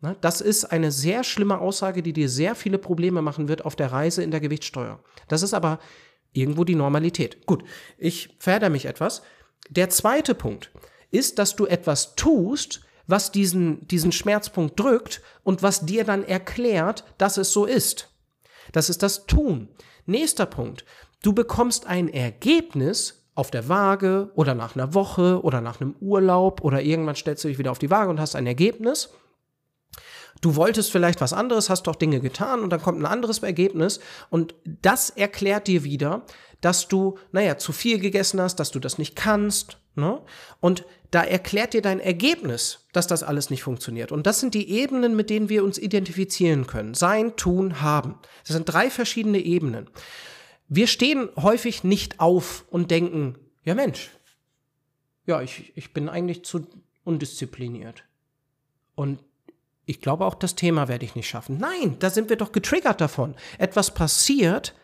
Ne? 0.00 0.16
Das 0.20 0.40
ist 0.40 0.64
eine 0.64 0.92
sehr 0.92 1.24
schlimme 1.24 1.58
Aussage, 1.58 2.02
die 2.02 2.12
dir 2.12 2.28
sehr 2.28 2.54
viele 2.54 2.78
Probleme 2.78 3.20
machen 3.20 3.48
wird 3.48 3.64
auf 3.64 3.74
der 3.74 3.90
Reise 3.90 4.22
in 4.22 4.30
der 4.30 4.40
Gewichtssteuer. 4.40 5.00
Das 5.26 5.42
ist 5.42 5.54
aber 5.54 5.80
irgendwo 6.32 6.62
die 6.62 6.76
Normalität. 6.76 7.46
Gut, 7.46 7.64
ich 7.98 8.36
verhedder 8.38 8.70
mich 8.70 8.86
etwas. 8.86 9.22
Der 9.70 9.90
zweite 9.90 10.34
Punkt 10.34 10.70
ist, 11.14 11.38
dass 11.38 11.56
du 11.56 11.66
etwas 11.66 12.14
tust, 12.16 12.80
was 13.06 13.32
diesen, 13.32 13.86
diesen 13.88 14.12
Schmerzpunkt 14.12 14.78
drückt 14.78 15.22
und 15.42 15.62
was 15.62 15.86
dir 15.86 16.04
dann 16.04 16.24
erklärt, 16.24 17.04
dass 17.18 17.36
es 17.36 17.52
so 17.52 17.64
ist. 17.64 18.10
Das 18.72 18.88
ist 18.88 19.02
das 19.02 19.26
Tun. 19.26 19.68
Nächster 20.06 20.46
Punkt. 20.46 20.84
Du 21.22 21.32
bekommst 21.32 21.86
ein 21.86 22.08
Ergebnis 22.08 23.24
auf 23.34 23.50
der 23.50 23.68
Waage 23.68 24.30
oder 24.34 24.54
nach 24.54 24.74
einer 24.74 24.94
Woche 24.94 25.42
oder 25.42 25.60
nach 25.60 25.80
einem 25.80 25.96
Urlaub 26.00 26.62
oder 26.62 26.82
irgendwann 26.82 27.16
stellst 27.16 27.44
du 27.44 27.48
dich 27.48 27.58
wieder 27.58 27.70
auf 27.70 27.78
die 27.78 27.90
Waage 27.90 28.10
und 28.10 28.20
hast 28.20 28.36
ein 28.36 28.46
Ergebnis. 28.46 29.10
Du 30.40 30.56
wolltest 30.56 30.90
vielleicht 30.92 31.20
was 31.20 31.32
anderes, 31.32 31.70
hast 31.70 31.84
doch 31.84 31.96
Dinge 31.96 32.20
getan 32.20 32.60
und 32.60 32.70
dann 32.70 32.82
kommt 32.82 33.00
ein 33.00 33.06
anderes 33.06 33.38
Ergebnis 33.38 34.00
und 34.30 34.54
das 34.64 35.10
erklärt 35.10 35.66
dir 35.66 35.84
wieder, 35.84 36.22
dass 36.60 36.88
du, 36.88 37.18
naja, 37.32 37.58
zu 37.58 37.72
viel 37.72 37.98
gegessen 37.98 38.40
hast, 38.40 38.56
dass 38.56 38.70
du 38.70 38.78
das 38.78 38.98
nicht 38.98 39.16
kannst. 39.16 39.78
Ne? 39.96 40.20
Und 40.60 40.84
da 41.14 41.22
erklärt 41.22 41.74
dir 41.74 41.82
dein 41.82 42.00
Ergebnis, 42.00 42.86
dass 42.92 43.06
das 43.06 43.22
alles 43.22 43.48
nicht 43.48 43.62
funktioniert. 43.62 44.10
Und 44.10 44.26
das 44.26 44.40
sind 44.40 44.52
die 44.52 44.68
Ebenen, 44.70 45.14
mit 45.14 45.30
denen 45.30 45.48
wir 45.48 45.62
uns 45.62 45.78
identifizieren 45.78 46.66
können. 46.66 46.94
Sein, 46.94 47.36
tun, 47.36 47.80
haben. 47.80 48.18
Das 48.44 48.56
sind 48.56 48.64
drei 48.64 48.90
verschiedene 48.90 49.38
Ebenen. 49.38 49.88
Wir 50.66 50.88
stehen 50.88 51.28
häufig 51.36 51.84
nicht 51.84 52.18
auf 52.18 52.64
und 52.68 52.90
denken, 52.90 53.36
ja 53.62 53.76
Mensch, 53.76 54.10
ja, 55.24 55.40
ich, 55.40 55.72
ich 55.76 55.92
bin 55.92 56.08
eigentlich 56.08 56.44
zu 56.44 56.66
undiszipliniert. 57.04 58.02
Und 58.96 59.20
ich 59.86 60.00
glaube, 60.00 60.24
auch 60.24 60.34
das 60.34 60.56
Thema 60.56 60.88
werde 60.88 61.04
ich 61.04 61.14
nicht 61.14 61.28
schaffen. 61.28 61.58
Nein, 61.58 61.96
da 62.00 62.10
sind 62.10 62.28
wir 62.28 62.36
doch 62.36 62.50
getriggert 62.50 63.00
davon. 63.00 63.36
Etwas 63.58 63.94
passiert, 63.94 64.74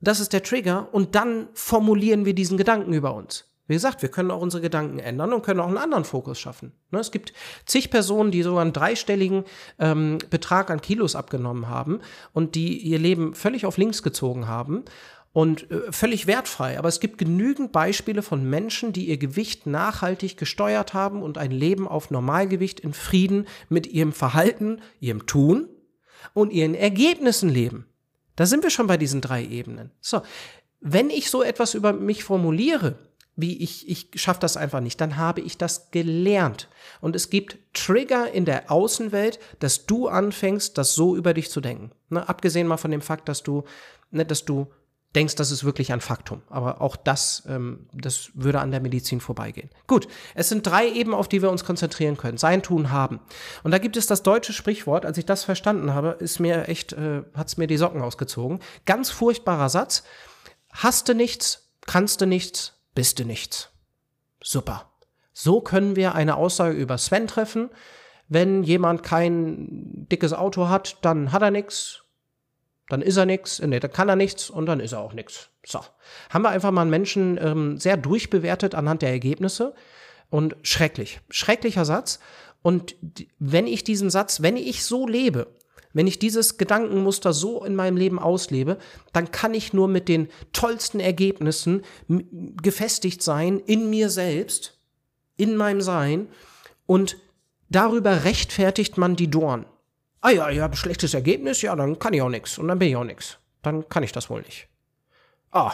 das 0.00 0.20
ist 0.20 0.32
der 0.32 0.44
Trigger, 0.44 0.88
und 0.92 1.16
dann 1.16 1.48
formulieren 1.52 2.24
wir 2.26 2.34
diesen 2.34 2.58
Gedanken 2.58 2.92
über 2.92 3.12
uns. 3.12 3.47
Wie 3.68 3.74
gesagt, 3.74 4.02
wir 4.02 4.08
können 4.08 4.30
auch 4.30 4.40
unsere 4.40 4.62
Gedanken 4.62 4.98
ändern 4.98 5.32
und 5.32 5.42
können 5.42 5.60
auch 5.60 5.68
einen 5.68 5.76
anderen 5.76 6.04
Fokus 6.04 6.40
schaffen. 6.40 6.72
Ne, 6.90 6.98
es 6.98 7.10
gibt 7.10 7.34
zig 7.66 7.90
Personen, 7.90 8.30
die 8.30 8.42
sogar 8.42 8.62
einen 8.62 8.72
dreistelligen 8.72 9.44
ähm, 9.78 10.18
Betrag 10.30 10.70
an 10.70 10.80
Kilos 10.80 11.14
abgenommen 11.14 11.68
haben 11.68 12.00
und 12.32 12.54
die 12.54 12.78
ihr 12.78 12.98
Leben 12.98 13.34
völlig 13.34 13.66
auf 13.66 13.76
links 13.76 14.02
gezogen 14.02 14.48
haben 14.48 14.84
und 15.32 15.70
äh, 15.70 15.92
völlig 15.92 16.26
wertfrei. 16.26 16.78
Aber 16.78 16.88
es 16.88 16.98
gibt 16.98 17.18
genügend 17.18 17.70
Beispiele 17.70 18.22
von 18.22 18.48
Menschen, 18.48 18.94
die 18.94 19.06
ihr 19.06 19.18
Gewicht 19.18 19.66
nachhaltig 19.66 20.38
gesteuert 20.38 20.94
haben 20.94 21.22
und 21.22 21.36
ein 21.36 21.50
Leben 21.50 21.86
auf 21.86 22.10
Normalgewicht 22.10 22.80
in 22.80 22.94
Frieden 22.94 23.46
mit 23.68 23.86
ihrem 23.86 24.12
Verhalten, 24.12 24.80
ihrem 24.98 25.26
Tun 25.26 25.68
und 26.32 26.52
ihren 26.52 26.74
Ergebnissen 26.74 27.50
leben. 27.50 27.86
Da 28.34 28.46
sind 28.46 28.62
wir 28.62 28.70
schon 28.70 28.86
bei 28.86 28.96
diesen 28.96 29.20
drei 29.20 29.44
Ebenen. 29.44 29.90
So, 30.00 30.22
wenn 30.80 31.10
ich 31.10 31.28
so 31.28 31.42
etwas 31.42 31.74
über 31.74 31.92
mich 31.92 32.24
formuliere, 32.24 32.96
wie 33.38 33.56
ich, 33.62 33.88
ich 33.88 34.10
schaffe 34.20 34.40
das 34.40 34.56
einfach 34.56 34.80
nicht, 34.80 35.00
dann 35.00 35.16
habe 35.16 35.40
ich 35.40 35.56
das 35.56 35.92
gelernt. 35.92 36.68
Und 37.00 37.14
es 37.14 37.30
gibt 37.30 37.56
Trigger 37.72 38.32
in 38.32 38.44
der 38.44 38.70
Außenwelt, 38.70 39.38
dass 39.60 39.86
du 39.86 40.08
anfängst, 40.08 40.76
das 40.76 40.94
so 40.94 41.14
über 41.14 41.34
dich 41.34 41.48
zu 41.48 41.60
denken. 41.60 41.92
Ne, 42.08 42.28
abgesehen 42.28 42.66
mal 42.66 42.78
von 42.78 42.90
dem 42.90 43.00
Fakt, 43.00 43.28
dass 43.28 43.44
du, 43.44 43.62
ne, 44.10 44.26
dass 44.26 44.44
du 44.44 44.66
denkst, 45.14 45.36
das 45.36 45.52
ist 45.52 45.62
wirklich 45.62 45.92
ein 45.92 46.00
Faktum. 46.00 46.42
Aber 46.48 46.82
auch 46.82 46.96
das, 46.96 47.44
ähm, 47.48 47.88
das 47.94 48.30
würde 48.34 48.58
an 48.58 48.72
der 48.72 48.80
Medizin 48.80 49.20
vorbeigehen. 49.20 49.70
Gut, 49.86 50.08
es 50.34 50.48
sind 50.48 50.66
drei 50.66 50.88
Ebenen, 50.88 51.16
auf 51.16 51.28
die 51.28 51.40
wir 51.40 51.50
uns 51.50 51.64
konzentrieren 51.64 52.16
können. 52.16 52.38
Sein, 52.38 52.60
tun, 52.60 52.90
haben. 52.90 53.20
Und 53.62 53.70
da 53.70 53.78
gibt 53.78 53.96
es 53.96 54.08
das 54.08 54.24
deutsche 54.24 54.52
Sprichwort, 54.52 55.06
als 55.06 55.16
ich 55.16 55.26
das 55.26 55.44
verstanden 55.44 55.94
habe, 55.94 56.16
ist 56.18 56.40
mir 56.40 56.66
echt, 56.66 56.92
äh, 56.92 57.22
hat's 57.34 57.56
mir 57.56 57.68
die 57.68 57.76
Socken 57.76 58.02
ausgezogen. 58.02 58.58
Ganz 58.84 59.10
furchtbarer 59.10 59.68
Satz. 59.68 60.02
Hast 60.72 61.08
du 61.08 61.14
nichts, 61.14 61.70
kannst 61.86 62.20
du 62.20 62.26
nichts, 62.26 62.77
bist 62.98 63.20
du 63.20 63.24
nichts. 63.24 63.70
Super. 64.42 64.90
So 65.32 65.60
können 65.60 65.94
wir 65.94 66.16
eine 66.16 66.34
Aussage 66.34 66.76
über 66.76 66.98
Sven 66.98 67.28
treffen. 67.28 67.70
Wenn 68.26 68.64
jemand 68.64 69.04
kein 69.04 70.08
dickes 70.10 70.32
Auto 70.32 70.68
hat, 70.68 70.96
dann 71.02 71.30
hat 71.30 71.42
er 71.42 71.52
nichts 71.52 72.02
dann 72.88 73.02
ist 73.02 73.16
er 73.16 73.26
nichts, 73.26 73.60
nee, 73.60 73.80
dann 73.80 73.92
kann 73.92 74.08
er 74.08 74.16
nichts 74.16 74.48
und 74.50 74.66
dann 74.66 74.80
ist 74.80 74.92
er 74.92 75.00
auch 75.00 75.12
nichts. 75.12 75.50
So. 75.64 75.80
Haben 76.30 76.42
wir 76.42 76.48
einfach 76.48 76.70
mal 76.70 76.82
einen 76.82 76.90
Menschen 76.90 77.38
ähm, 77.40 77.78
sehr 77.78 77.96
durchbewertet 77.96 78.74
anhand 78.74 79.02
der 79.02 79.10
Ergebnisse 79.10 79.74
und 80.30 80.56
schrecklich. 80.62 81.20
Schrecklicher 81.28 81.84
Satz. 81.84 82.18
Und 82.62 82.96
wenn 83.38 83.66
ich 83.66 83.84
diesen 83.84 84.10
Satz, 84.10 84.42
wenn 84.42 84.56
ich 84.56 84.84
so 84.84 85.06
lebe, 85.06 85.54
wenn 85.92 86.06
ich 86.06 86.18
dieses 86.18 86.58
Gedankenmuster 86.58 87.32
so 87.32 87.64
in 87.64 87.74
meinem 87.74 87.96
Leben 87.96 88.18
auslebe, 88.18 88.78
dann 89.12 89.30
kann 89.30 89.54
ich 89.54 89.72
nur 89.72 89.88
mit 89.88 90.08
den 90.08 90.28
tollsten 90.52 91.00
Ergebnissen 91.00 91.82
gefestigt 92.62 93.22
sein 93.22 93.58
in 93.58 93.90
mir 93.90 94.10
selbst, 94.10 94.78
in 95.36 95.56
meinem 95.56 95.80
Sein 95.80 96.28
und 96.86 97.16
darüber 97.68 98.24
rechtfertigt 98.24 98.98
man 98.98 99.16
die 99.16 99.30
Dorn. 99.30 99.66
Ah 100.20 100.30
ja, 100.30 100.50
ich 100.50 100.58
habe 100.58 100.74
ein 100.74 100.76
schlechtes 100.76 101.14
Ergebnis, 101.14 101.62
ja, 101.62 101.76
dann 101.76 101.98
kann 101.98 102.12
ich 102.12 102.22
auch 102.22 102.28
nichts. 102.28 102.58
Und 102.58 102.68
dann 102.68 102.78
bin 102.78 102.88
ich 102.88 102.96
auch 102.96 103.04
nichts. 103.04 103.38
Dann 103.62 103.88
kann 103.88 104.02
ich 104.02 104.12
das 104.12 104.30
wohl 104.30 104.42
nicht. 104.42 104.68
Ah, 105.50 105.72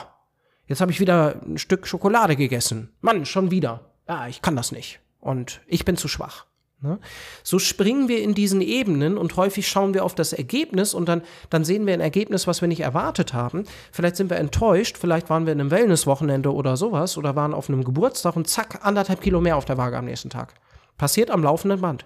jetzt 0.66 0.80
habe 0.80 0.92
ich 0.92 1.00
wieder 1.00 1.40
ein 1.46 1.58
Stück 1.58 1.86
Schokolade 1.86 2.36
gegessen. 2.36 2.92
Mann, 3.00 3.24
schon 3.24 3.50
wieder. 3.50 3.92
Ja, 4.06 4.28
ich 4.28 4.42
kann 4.42 4.56
das 4.56 4.70
nicht. 4.70 5.00
Und 5.18 5.62
ich 5.66 5.84
bin 5.84 5.96
zu 5.96 6.08
schwach. 6.08 6.46
Ne? 6.84 6.98
So 7.42 7.58
springen 7.58 8.08
wir 8.08 8.22
in 8.22 8.34
diesen 8.34 8.60
Ebenen 8.60 9.16
und 9.16 9.36
häufig 9.36 9.66
schauen 9.66 9.94
wir 9.94 10.04
auf 10.04 10.14
das 10.14 10.34
Ergebnis 10.34 10.92
und 10.92 11.08
dann, 11.08 11.22
dann 11.48 11.64
sehen 11.64 11.86
wir 11.86 11.94
ein 11.94 12.00
Ergebnis, 12.00 12.46
was 12.46 12.60
wir 12.60 12.68
nicht 12.68 12.80
erwartet 12.80 13.32
haben. 13.32 13.64
Vielleicht 13.90 14.16
sind 14.16 14.28
wir 14.28 14.36
enttäuscht, 14.36 14.98
vielleicht 14.98 15.30
waren 15.30 15.46
wir 15.46 15.54
in 15.54 15.60
einem 15.60 15.70
Wellnesswochenende 15.70 16.52
oder 16.52 16.76
sowas 16.76 17.16
oder 17.16 17.34
waren 17.34 17.54
auf 17.54 17.70
einem 17.70 17.84
Geburtstag 17.84 18.36
und 18.36 18.48
zack, 18.48 18.80
anderthalb 18.82 19.22
Kilo 19.22 19.40
mehr 19.40 19.56
auf 19.56 19.64
der 19.64 19.78
Waage 19.78 19.96
am 19.96 20.04
nächsten 20.04 20.28
Tag. 20.28 20.54
Passiert 20.98 21.30
am 21.30 21.42
laufenden 21.42 21.80
Band. 21.80 22.04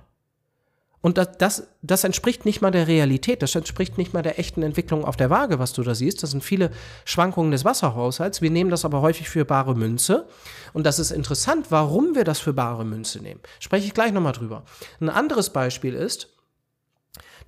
Und 1.09 1.17
das, 1.17 1.39
das, 1.39 1.67
das 1.81 2.05
entspricht 2.05 2.45
nicht 2.45 2.61
mal 2.61 2.71
der 2.71 2.87
Realität, 2.87 3.41
das 3.41 3.55
entspricht 3.55 3.97
nicht 3.97 4.13
mal 4.13 4.21
der 4.21 4.39
echten 4.39 4.63
Entwicklung 4.63 5.07
auf 5.07 5.17
der 5.17 5.31
Waage, 5.31 5.59
was 5.59 5.73
du 5.73 5.83
da 5.83 5.95
siehst. 5.95 6.23
Das 6.23 6.33
sind 6.33 6.45
viele 6.45 6.71
Schwankungen 7.07 7.51
des 7.51 7.65
Wasserhaushalts. 7.65 8.43
Wir 8.43 8.51
nehmen 8.51 8.69
das 8.69 8.85
aber 8.85 9.01
häufig 9.01 9.31
für 9.31 9.47
bare 9.47 9.75
Münze. 9.75 10.27
Und 10.75 10.85
das 10.85 10.99
ist 10.99 11.11
interessant, 11.11 11.69
warum 11.71 12.15
wir 12.15 12.25
das 12.25 12.41
für 12.41 12.53
bare 12.53 12.85
Münze 12.85 13.23
nehmen. 13.23 13.41
Spreche 13.59 13.87
ich 13.87 13.95
gleich 13.95 14.13
nochmal 14.13 14.35
drüber. 14.35 14.65
Ein 15.01 15.09
anderes 15.09 15.49
Beispiel 15.49 15.95
ist, 15.95 16.29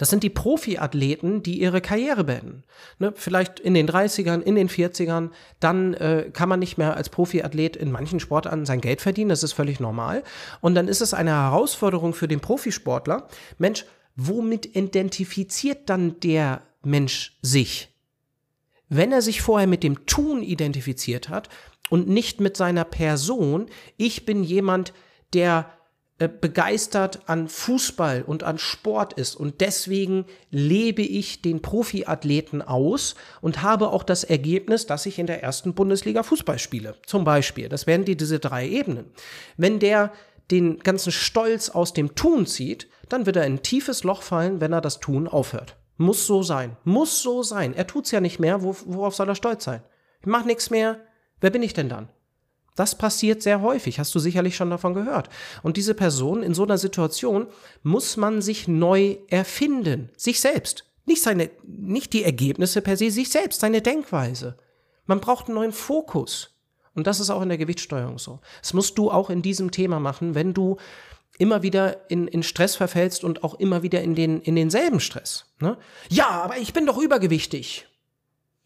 das 0.01 0.09
sind 0.09 0.23
die 0.23 0.31
Profiathleten, 0.31 1.43
die 1.43 1.61
ihre 1.61 1.83
Karriere 1.83 2.25
beenden. 2.25 2.65
Ne, 2.99 3.13
vielleicht 3.15 3.61
in 3.61 3.75
den 3.75 3.87
30ern, 3.87 4.41
in 4.41 4.55
den 4.55 4.71
40ern, 4.71 5.29
dann 5.61 5.93
äh, 5.93 6.31
kann 6.33 6.49
man 6.49 6.59
nicht 6.59 6.79
mehr 6.79 6.97
als 6.97 7.11
Profiathlet 7.11 7.77
in 7.77 7.93
manchen 7.93 8.19
Sportarten 8.19 8.65
sein 8.65 8.81
Geld 8.81 9.03
verdienen, 9.03 9.29
das 9.29 9.43
ist 9.43 9.53
völlig 9.53 9.79
normal. 9.79 10.25
Und 10.63 10.75
dann 10.75 10.89
ist 10.89 11.03
es 11.03 11.13
eine 11.13 11.33
Herausforderung 11.33 12.15
für 12.15 12.29
den 12.29 12.41
Profisportler, 12.41 13.29
Mensch, 13.59 13.85
womit 14.17 14.75
identifiziert 14.75 15.91
dann 15.91 16.19
der 16.21 16.63
Mensch 16.83 17.37
sich? 17.43 17.91
Wenn 18.89 19.13
er 19.13 19.21
sich 19.21 19.43
vorher 19.43 19.69
mit 19.69 19.83
dem 19.83 20.07
Tun 20.07 20.43
identifiziert 20.43 21.29
hat 21.29 21.51
und 21.91 22.09
nicht 22.09 22.41
mit 22.41 22.57
seiner 22.57 22.85
Person, 22.85 23.67
ich 23.99 24.25
bin 24.25 24.45
jemand, 24.45 24.95
der 25.35 25.71
begeistert 26.29 27.21
an 27.27 27.49
Fußball 27.49 28.23
und 28.27 28.43
an 28.43 28.59
Sport 28.59 29.15
ist 29.15 29.35
und 29.37 29.61
deswegen 29.61 30.27
lebe 30.51 31.03
ich 31.03 31.41
den 31.41 31.63
Profiathleten 31.63 32.61
aus 32.61 33.15
und 33.41 33.63
habe 33.63 33.89
auch 33.89 34.03
das 34.03 34.25
Ergebnis, 34.25 34.87
dass 34.87 35.07
ich 35.07 35.19
in 35.19 35.27
der 35.27 35.43
ersten 35.43 35.73
Bundesliga 35.75 36.23
Fußball 36.23 36.59
spiele. 36.59 36.97
Zum 37.07 37.25
Beispiel. 37.25 37.69
Das 37.69 37.87
wären 37.87 38.05
die, 38.05 38.17
diese 38.17 38.39
drei 38.39 38.69
Ebenen. 38.69 39.07
Wenn 39.57 39.79
der 39.79 40.13
den 40.51 40.81
ganzen 40.81 41.13
Stolz 41.13 41.71
aus 41.71 41.93
dem 41.93 42.15
Tun 42.15 42.47
zieht, 42.47 42.89
dann 43.09 43.25
wird 43.25 43.37
er 43.37 43.47
in 43.47 43.55
ein 43.55 43.63
tiefes 43.63 44.05
Loch 44.05 44.23
fallen, 44.23 44.61
wenn 44.61 44.73
er 44.73 44.81
das 44.81 45.01
Tun 45.01 45.27
aufhört. 45.27 45.77
Muss 45.97 46.27
so 46.27 46.43
sein. 46.43 46.77
Muss 46.85 47.23
so 47.23 47.43
sein. 47.43 47.75
Er 47.75 47.87
tut's 47.87 48.11
ja 48.11 48.21
nicht 48.21 48.39
mehr. 48.41 48.63
worauf 48.63 49.15
soll 49.15 49.29
er 49.29 49.35
stolz 49.35 49.65
sein? 49.65 49.83
Ich 50.21 50.27
mach 50.27 50.45
nichts 50.45 50.71
mehr. 50.71 51.01
Wer 51.41 51.51
bin 51.51 51.63
ich 51.63 51.73
denn 51.73 51.89
dann? 51.89 52.09
Das 52.77 52.97
passiert 52.97 53.43
sehr 53.43 53.61
häufig, 53.61 53.99
hast 53.99 54.15
du 54.15 54.19
sicherlich 54.19 54.57
schon 54.57 54.71
davon 54.71 54.95
gehört. 54.95 55.29
Und 55.63 55.77
diese 55.77 55.95
Person 55.95 56.43
in 56.43 56.55
so 56.55 56.63
einer 56.63 56.79
Situation 56.79 57.47
muss 57.83 58.17
man 58.17 58.43
sich 58.43 58.69
neu 58.69 59.17
erfinden, 59.29 60.11
sich 60.17 60.41
selbst. 60.41 60.85
Nicht 61.05 61.23
seine, 61.23 61.51
nicht 61.67 62.13
die 62.13 62.25
Ergebnisse 62.25 62.81
per 62.81 62.97
se, 62.97 63.11
sich 63.11 63.31
selbst, 63.31 63.61
seine 63.61 63.83
Denkweise. 63.83 64.57
Man 65.07 65.21
braucht 65.21 65.47
einen 65.47 65.57
neuen 65.57 65.73
Fokus. 65.73 66.57
Und 66.95 67.07
das 67.07 67.21
ist 67.21 67.31
auch 67.31 67.43
in 67.43 67.49
der 67.49 67.59
Gewichtssteuerung 67.59 68.19
so. 68.19 68.41
Das 68.61 68.75
musst 68.75 68.99
du 68.99 69.11
auch 69.11 69.31
in 69.31 69.43
diesem 69.43 69.71
Thema 69.71 70.01
machen, 70.01 70.35
wenn 70.35 70.55
du 70.55 70.77
immer 71.39 71.63
wieder 71.63 72.11
in, 72.11 72.29
in 72.29 72.43
Stress 72.43 72.77
verfällst 72.77 73.25
und 73.25 73.43
auch 73.43 73.55
immer 73.55 73.83
wieder 73.83 74.03
in, 74.03 74.15
den, 74.15 74.41
in 74.43 74.57
denselben 74.57 75.01
Stress. 75.01 75.47
Ne? 75.59 75.79
Ja, 76.11 76.29
aber 76.29 76.59
ich 76.59 76.73
bin 76.73 76.87
doch 76.87 76.99
übergewichtig. 76.99 77.89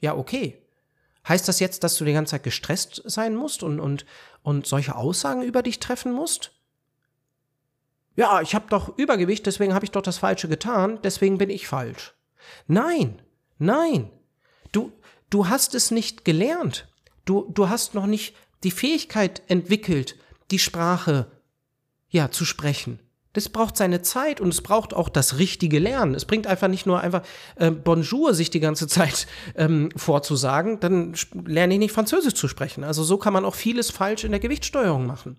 Ja, 0.01 0.17
okay. 0.17 0.59
Heißt 1.27 1.49
das 1.49 1.61
jetzt, 1.61 1.85
dass 1.85 1.97
du 1.97 2.05
die 2.05 2.13
ganze 2.13 2.33
Zeit 2.33 2.43
gestresst 2.43 3.03
sein 3.07 3.35
musst 3.35 3.63
und, 3.63 3.81
und, 3.81 4.05
und 4.43 4.67
solche 4.67 4.95
Aussagen 4.95 5.43
über 5.43 5.63
dich 5.63 5.81
treffen 5.81 6.13
musst? 6.13 6.53
Ja, 8.17 8.41
ich 8.43 8.55
habe 8.55 8.67
doch 8.69 8.97
Übergewicht, 8.97 9.47
deswegen 9.47 9.75
habe 9.75 9.85
ich 9.85 9.91
doch 9.91 10.03
das 10.03 10.19
Falsche 10.19 10.49
getan, 10.49 11.01
deswegen 11.03 11.39
bin 11.39 11.51
ich 11.51 11.67
falsch. 11.67 12.15
Nein, 12.67 13.23
nein. 13.59 14.11
Du, 14.71 14.93
du 15.31 15.49
hast 15.49 15.75
es 15.75 15.91
nicht 15.91 16.25
gelernt. 16.25 16.89
Du, 17.25 17.51
du 17.53 17.69
hast 17.69 17.95
noch 17.95 18.07
nicht 18.07 18.37
die 18.63 18.71
Fähigkeit 18.71 19.43
entwickelt, 19.49 20.17
die 20.51 20.59
Sprache 20.59 21.31
ja 22.09 22.31
zu 22.31 22.45
sprechen. 22.45 23.01
Das 23.35 23.49
braucht 23.49 23.77
seine 23.77 24.01
Zeit 24.01 24.41
und 24.41 24.49
es 24.49 24.63
braucht 24.63 24.95
auch 24.95 25.09
das 25.09 25.39
richtige 25.39 25.79
Lernen. 25.79 26.15
Es 26.15 26.25
bringt 26.25 26.47
einfach 26.47 26.69
nicht 26.69 26.87
nur 26.87 27.01
einfach 27.01 27.23
äh, 27.57 27.71
Bonjour 27.71 28.33
sich 28.33 28.49
die 28.49 28.61
ganze 28.61 28.87
Zeit 28.89 29.27
ähm, 29.57 29.91
vorzusagen, 29.95 30.81
dann 30.81 31.15
lerne 31.45 31.75
ich 31.75 31.81
nicht 31.81 31.93
Französisch 31.93 32.35
zu 32.35 32.49
sprechen. 32.49 32.85
Also 32.85 33.05
so 33.05 33.19
kann 33.19 33.33
man 33.33 33.45
auch 33.45 33.55
vieles 33.55 33.91
falsch 33.91 34.25
in 34.25 34.31
der 34.31 34.41
Gewichtssteuerung 34.41 35.07
machen. 35.07 35.37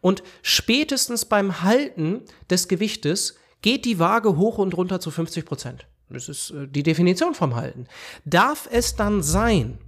Und 0.00 0.22
spätestens 0.42 1.24
beim 1.24 1.62
Halten 1.62 2.22
des 2.50 2.68
Gewichtes 2.68 3.36
geht 3.62 3.84
die 3.84 3.98
Waage 3.98 4.36
hoch 4.36 4.58
und 4.58 4.76
runter 4.76 5.00
zu 5.00 5.10
50 5.10 5.44
Prozent. 5.44 5.86
Das 6.10 6.28
ist 6.28 6.50
äh, 6.50 6.66
die 6.66 6.82
Definition 6.82 7.34
vom 7.34 7.54
Halten. 7.54 7.86
Darf 8.24 8.68
es 8.70 8.96
dann 8.96 9.22
sein, 9.22 9.78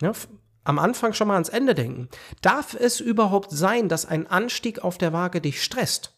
ja, 0.00 0.12
am 0.64 0.78
Anfang 0.78 1.12
schon 1.12 1.28
mal 1.28 1.34
ans 1.34 1.50
Ende 1.50 1.74
denken. 1.74 2.08
Darf 2.40 2.74
es 2.74 3.00
überhaupt 3.00 3.50
sein, 3.50 3.90
dass 3.90 4.06
ein 4.06 4.26
Anstieg 4.26 4.78
auf 4.82 4.96
der 4.96 5.12
Waage 5.12 5.42
dich 5.42 5.62
stresst? 5.62 6.13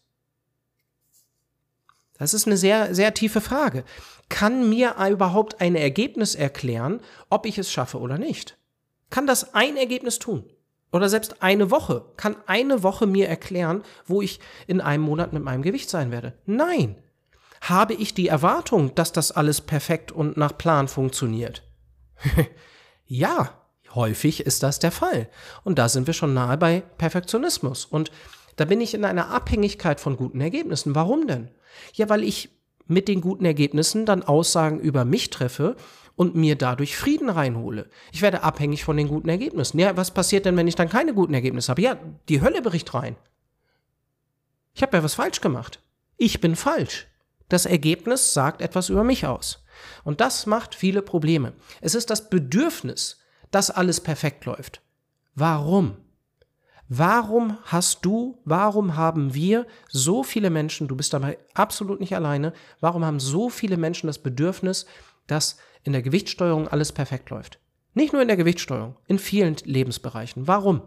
Das 2.17 2.33
ist 2.33 2.47
eine 2.47 2.57
sehr, 2.57 2.93
sehr 2.95 3.13
tiefe 3.13 3.41
Frage. 3.41 3.83
Kann 4.29 4.69
mir 4.69 4.95
überhaupt 5.09 5.61
ein 5.61 5.75
Ergebnis 5.75 6.35
erklären, 6.35 7.01
ob 7.29 7.45
ich 7.45 7.57
es 7.57 7.71
schaffe 7.71 7.99
oder 7.99 8.17
nicht? 8.17 8.57
Kann 9.09 9.27
das 9.27 9.53
ein 9.53 9.77
Ergebnis 9.77 10.19
tun? 10.19 10.43
Oder 10.91 11.09
selbst 11.09 11.41
eine 11.41 11.69
Woche? 11.69 12.05
Kann 12.17 12.35
eine 12.45 12.83
Woche 12.83 13.07
mir 13.07 13.27
erklären, 13.27 13.83
wo 14.05 14.21
ich 14.21 14.39
in 14.67 14.81
einem 14.81 15.03
Monat 15.03 15.33
mit 15.33 15.43
meinem 15.43 15.61
Gewicht 15.61 15.89
sein 15.89 16.11
werde? 16.11 16.33
Nein. 16.45 16.95
Habe 17.61 17.93
ich 17.93 18.13
die 18.13 18.27
Erwartung, 18.27 18.93
dass 18.95 19.11
das 19.11 19.31
alles 19.31 19.61
perfekt 19.61 20.11
und 20.11 20.37
nach 20.37 20.57
Plan 20.57 20.87
funktioniert? 20.87 21.63
ja, 23.05 23.61
häufig 23.95 24.45
ist 24.45 24.63
das 24.63 24.79
der 24.79 24.91
Fall. 24.91 25.27
Und 25.63 25.79
da 25.79 25.89
sind 25.89 26.07
wir 26.07 26.13
schon 26.13 26.33
nahe 26.33 26.57
bei 26.57 26.81
Perfektionismus. 26.97 27.85
Und 27.85 28.11
da 28.57 28.65
bin 28.65 28.81
ich 28.81 28.93
in 28.93 29.05
einer 29.05 29.29
Abhängigkeit 29.29 30.01
von 30.01 30.17
guten 30.17 30.41
Ergebnissen. 30.41 30.95
Warum 30.95 31.27
denn? 31.27 31.49
Ja, 31.93 32.09
weil 32.09 32.23
ich 32.23 32.49
mit 32.87 33.07
den 33.07 33.21
guten 33.21 33.45
Ergebnissen 33.45 34.05
dann 34.05 34.23
Aussagen 34.23 34.79
über 34.79 35.05
mich 35.05 35.29
treffe 35.29 35.75
und 36.15 36.35
mir 36.35 36.55
dadurch 36.55 36.97
Frieden 36.97 37.29
reinhole. 37.29 37.89
Ich 38.11 38.21
werde 38.21 38.43
abhängig 38.43 38.83
von 38.83 38.97
den 38.97 39.07
guten 39.07 39.29
Ergebnissen. 39.29 39.79
Ja, 39.79 39.95
was 39.95 40.11
passiert 40.11 40.45
denn, 40.45 40.57
wenn 40.57 40.67
ich 40.67 40.75
dann 40.75 40.89
keine 40.89 41.13
guten 41.13 41.33
Ergebnisse 41.33 41.69
habe? 41.69 41.81
Ja, 41.81 41.97
die 42.27 42.41
Hölle 42.41 42.61
bricht 42.61 42.93
rein. 42.93 43.15
Ich 44.73 44.81
habe 44.81 44.97
ja 44.97 45.03
was 45.03 45.13
falsch 45.13 45.41
gemacht. 45.41 45.79
Ich 46.17 46.41
bin 46.41 46.55
falsch. 46.55 47.07
Das 47.49 47.65
Ergebnis 47.65 48.33
sagt 48.33 48.61
etwas 48.61 48.89
über 48.89 49.03
mich 49.03 49.27
aus. 49.27 49.63
Und 50.03 50.19
das 50.19 50.47
macht 50.47 50.73
viele 50.73 51.03
Probleme. 51.03 51.53
Es 51.81 51.93
ist 51.93 52.09
das 52.09 52.29
Bedürfnis, 52.29 53.19
dass 53.51 53.69
alles 53.69 54.01
perfekt 54.01 54.45
läuft. 54.45 54.81
Warum? 55.35 55.97
Warum 56.89 57.57
hast 57.63 58.05
du, 58.05 58.39
warum 58.45 58.95
haben 58.95 59.33
wir 59.33 59.67
so 59.89 60.23
viele 60.23 60.49
Menschen, 60.49 60.87
du 60.87 60.95
bist 60.95 61.13
dabei 61.13 61.37
absolut 61.53 61.99
nicht 61.99 62.15
alleine, 62.15 62.53
warum 62.79 63.03
haben 63.03 63.19
so 63.19 63.49
viele 63.49 63.75
Menschen 63.75 64.07
das 64.07 64.19
Bedürfnis, 64.19 64.85
dass 65.27 65.57
in 65.83 65.91
der 65.91 66.01
Gewichtssteuerung 66.01 66.69
alles 66.69 66.93
perfekt 66.93 67.29
läuft? 67.29 67.59
Nicht 67.93 68.13
nur 68.13 68.21
in 68.21 68.29
der 68.29 68.37
Gewichtssteuerung, 68.37 68.95
in 69.07 69.19
vielen 69.19 69.57
Lebensbereichen. 69.65 70.47
Warum? 70.47 70.81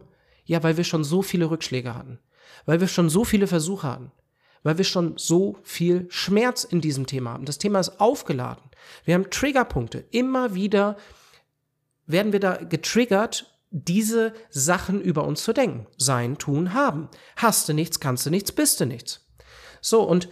Ja, 0.44 0.62
weil 0.62 0.78
wir 0.78 0.84
schon 0.84 1.04
so 1.04 1.20
viele 1.20 1.50
Rückschläge 1.50 1.94
hatten, 1.94 2.18
weil 2.64 2.80
wir 2.80 2.88
schon 2.88 3.10
so 3.10 3.24
viele 3.24 3.46
Versuche 3.46 3.86
hatten, 3.88 4.10
weil 4.62 4.78
wir 4.78 4.84
schon 4.84 5.18
so 5.18 5.58
viel 5.62 6.06
Schmerz 6.08 6.64
in 6.64 6.80
diesem 6.80 7.06
Thema 7.06 7.32
haben. 7.32 7.44
Das 7.44 7.58
Thema 7.58 7.78
ist 7.78 8.00
aufgeladen. 8.00 8.62
Wir 9.04 9.14
haben 9.14 9.28
Triggerpunkte. 9.28 10.06
Immer 10.10 10.54
wieder 10.54 10.96
werden 12.06 12.32
wir 12.32 12.40
da 12.40 12.56
getriggert 12.56 13.59
diese 13.70 14.32
Sachen 14.50 15.00
über 15.00 15.24
uns 15.24 15.42
zu 15.42 15.52
denken. 15.52 15.86
Sein, 15.96 16.38
tun, 16.38 16.74
haben. 16.74 17.08
Hast 17.36 17.68
du 17.68 17.72
nichts, 17.72 18.00
kannst 18.00 18.26
du 18.26 18.30
nichts, 18.30 18.52
bist 18.52 18.80
du 18.80 18.86
nichts. 18.86 19.26
So, 19.80 20.02
und 20.02 20.28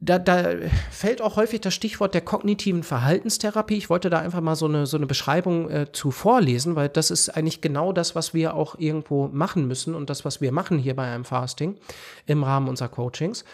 da, 0.00 0.18
da 0.18 0.50
fällt 0.90 1.22
auch 1.22 1.36
häufig 1.36 1.60
das 1.62 1.72
Stichwort 1.72 2.14
der 2.14 2.20
kognitiven 2.20 2.82
Verhaltenstherapie. 2.82 3.76
Ich 3.76 3.88
wollte 3.88 4.10
da 4.10 4.18
einfach 4.18 4.42
mal 4.42 4.54
so 4.54 4.66
eine, 4.66 4.86
so 4.86 4.96
eine 4.96 5.06
Beschreibung 5.06 5.70
äh, 5.70 5.92
zu 5.92 6.10
vorlesen, 6.10 6.76
weil 6.76 6.88
das 6.90 7.10
ist 7.10 7.30
eigentlich 7.30 7.62
genau 7.62 7.92
das, 7.92 8.14
was 8.14 8.34
wir 8.34 8.54
auch 8.54 8.78
irgendwo 8.78 9.28
machen 9.28 9.66
müssen 9.66 9.94
und 9.94 10.10
das, 10.10 10.24
was 10.24 10.40
wir 10.40 10.52
machen 10.52 10.78
hier 10.78 10.94
bei 10.94 11.10
einem 11.10 11.24
Fasting 11.24 11.78
im 12.26 12.44
Rahmen 12.44 12.68
unserer 12.68 12.88
Coachings. 12.88 13.44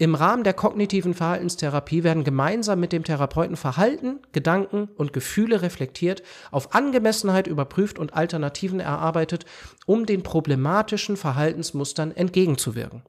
Im 0.00 0.14
Rahmen 0.14 0.44
der 0.44 0.54
kognitiven 0.54 1.12
Verhaltenstherapie 1.12 2.04
werden 2.04 2.24
gemeinsam 2.24 2.80
mit 2.80 2.90
dem 2.90 3.04
Therapeuten 3.04 3.54
Verhalten, 3.54 4.20
Gedanken 4.32 4.88
und 4.96 5.12
Gefühle 5.12 5.60
reflektiert, 5.60 6.22
auf 6.50 6.74
Angemessenheit 6.74 7.46
überprüft 7.46 7.98
und 7.98 8.14
Alternativen 8.14 8.80
erarbeitet, 8.80 9.44
um 9.84 10.06
den 10.06 10.22
problematischen 10.22 11.18
Verhaltensmustern 11.18 12.12
entgegenzuwirken. 12.12 13.02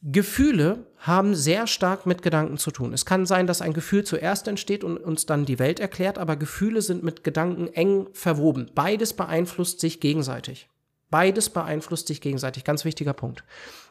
Gefühle 0.00 0.86
haben 0.98 1.34
sehr 1.34 1.66
stark 1.66 2.06
mit 2.06 2.22
Gedanken 2.22 2.56
zu 2.56 2.70
tun. 2.70 2.92
Es 2.92 3.04
kann 3.04 3.26
sein, 3.26 3.48
dass 3.48 3.60
ein 3.60 3.72
Gefühl 3.72 4.04
zuerst 4.04 4.46
entsteht 4.46 4.84
und 4.84 4.96
uns 4.96 5.26
dann 5.26 5.44
die 5.44 5.58
Welt 5.58 5.80
erklärt, 5.80 6.18
aber 6.18 6.36
Gefühle 6.36 6.82
sind 6.82 7.02
mit 7.02 7.24
Gedanken 7.24 7.66
eng 7.66 8.06
verwoben. 8.12 8.70
Beides 8.76 9.12
beeinflusst 9.12 9.80
sich 9.80 9.98
gegenseitig. 9.98 10.68
Beides 11.10 11.50
beeinflusst 11.50 12.06
sich 12.06 12.20
gegenseitig. 12.20 12.62
Ganz 12.62 12.84
wichtiger 12.84 13.12
Punkt. 13.12 13.42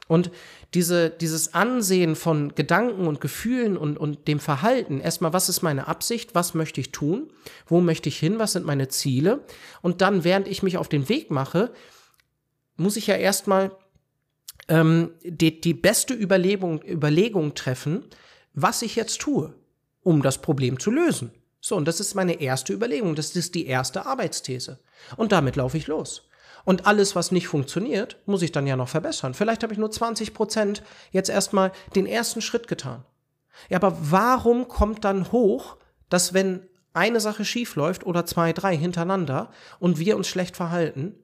Und 0.09 0.31
diese, 0.73 1.11
dieses 1.11 1.53
Ansehen 1.53 2.15
von 2.15 2.55
Gedanken 2.55 3.05
und 3.05 3.21
Gefühlen 3.21 3.77
und, 3.77 3.95
und 3.95 4.27
dem 4.27 4.39
Verhalten, 4.39 4.99
erstmal, 4.99 5.33
was 5.33 5.49
ist 5.49 5.61
meine 5.61 5.87
Absicht, 5.87 6.33
was 6.33 6.55
möchte 6.55 6.81
ich 6.81 6.91
tun, 6.91 7.31
wo 7.67 7.79
möchte 7.79 8.09
ich 8.09 8.17
hin, 8.17 8.39
was 8.39 8.53
sind 8.53 8.65
meine 8.65 8.87
Ziele? 8.87 9.45
Und 9.83 10.01
dann, 10.01 10.23
während 10.23 10.47
ich 10.47 10.63
mich 10.63 10.77
auf 10.77 10.89
den 10.89 11.09
Weg 11.09 11.29
mache, 11.29 11.71
muss 12.75 12.97
ich 12.97 13.05
ja 13.05 13.17
erstmal 13.17 13.71
ähm, 14.67 15.11
die, 15.23 15.61
die 15.61 15.75
beste 15.75 16.15
Überlegung, 16.15 16.81
Überlegung 16.83 17.53
treffen, 17.53 18.03
was 18.55 18.81
ich 18.81 18.95
jetzt 18.95 19.21
tue, 19.21 19.53
um 20.01 20.23
das 20.23 20.41
Problem 20.41 20.79
zu 20.79 20.89
lösen. 20.89 21.31
So, 21.61 21.75
und 21.75 21.87
das 21.87 21.99
ist 21.99 22.15
meine 22.15 22.41
erste 22.41 22.73
Überlegung, 22.73 23.13
das 23.13 23.35
ist 23.35 23.53
die 23.53 23.67
erste 23.67 24.07
Arbeitsthese. 24.07 24.79
Und 25.17 25.33
damit 25.33 25.55
laufe 25.55 25.77
ich 25.77 25.85
los. 25.85 26.28
Und 26.65 26.85
alles, 26.85 27.15
was 27.15 27.31
nicht 27.31 27.47
funktioniert, 27.47 28.17
muss 28.25 28.41
ich 28.41 28.51
dann 28.51 28.67
ja 28.67 28.75
noch 28.75 28.89
verbessern. 28.89 29.33
Vielleicht 29.33 29.63
habe 29.63 29.73
ich 29.73 29.79
nur 29.79 29.91
20 29.91 30.33
Prozent 30.33 30.83
jetzt 31.11 31.29
erstmal 31.29 31.71
den 31.95 32.05
ersten 32.05 32.41
Schritt 32.41 32.67
getan. 32.67 33.03
Ja, 33.69 33.77
aber 33.77 33.97
warum 33.99 34.67
kommt 34.67 35.05
dann 35.05 35.31
hoch, 35.31 35.77
dass 36.09 36.33
wenn 36.33 36.67
eine 36.93 37.19
Sache 37.19 37.45
schief 37.45 37.75
läuft 37.75 38.05
oder 38.05 38.25
zwei, 38.25 38.53
drei 38.53 38.75
hintereinander 38.75 39.51
und 39.79 39.99
wir 39.99 40.17
uns 40.17 40.27
schlecht 40.27 40.55
verhalten, 40.55 41.15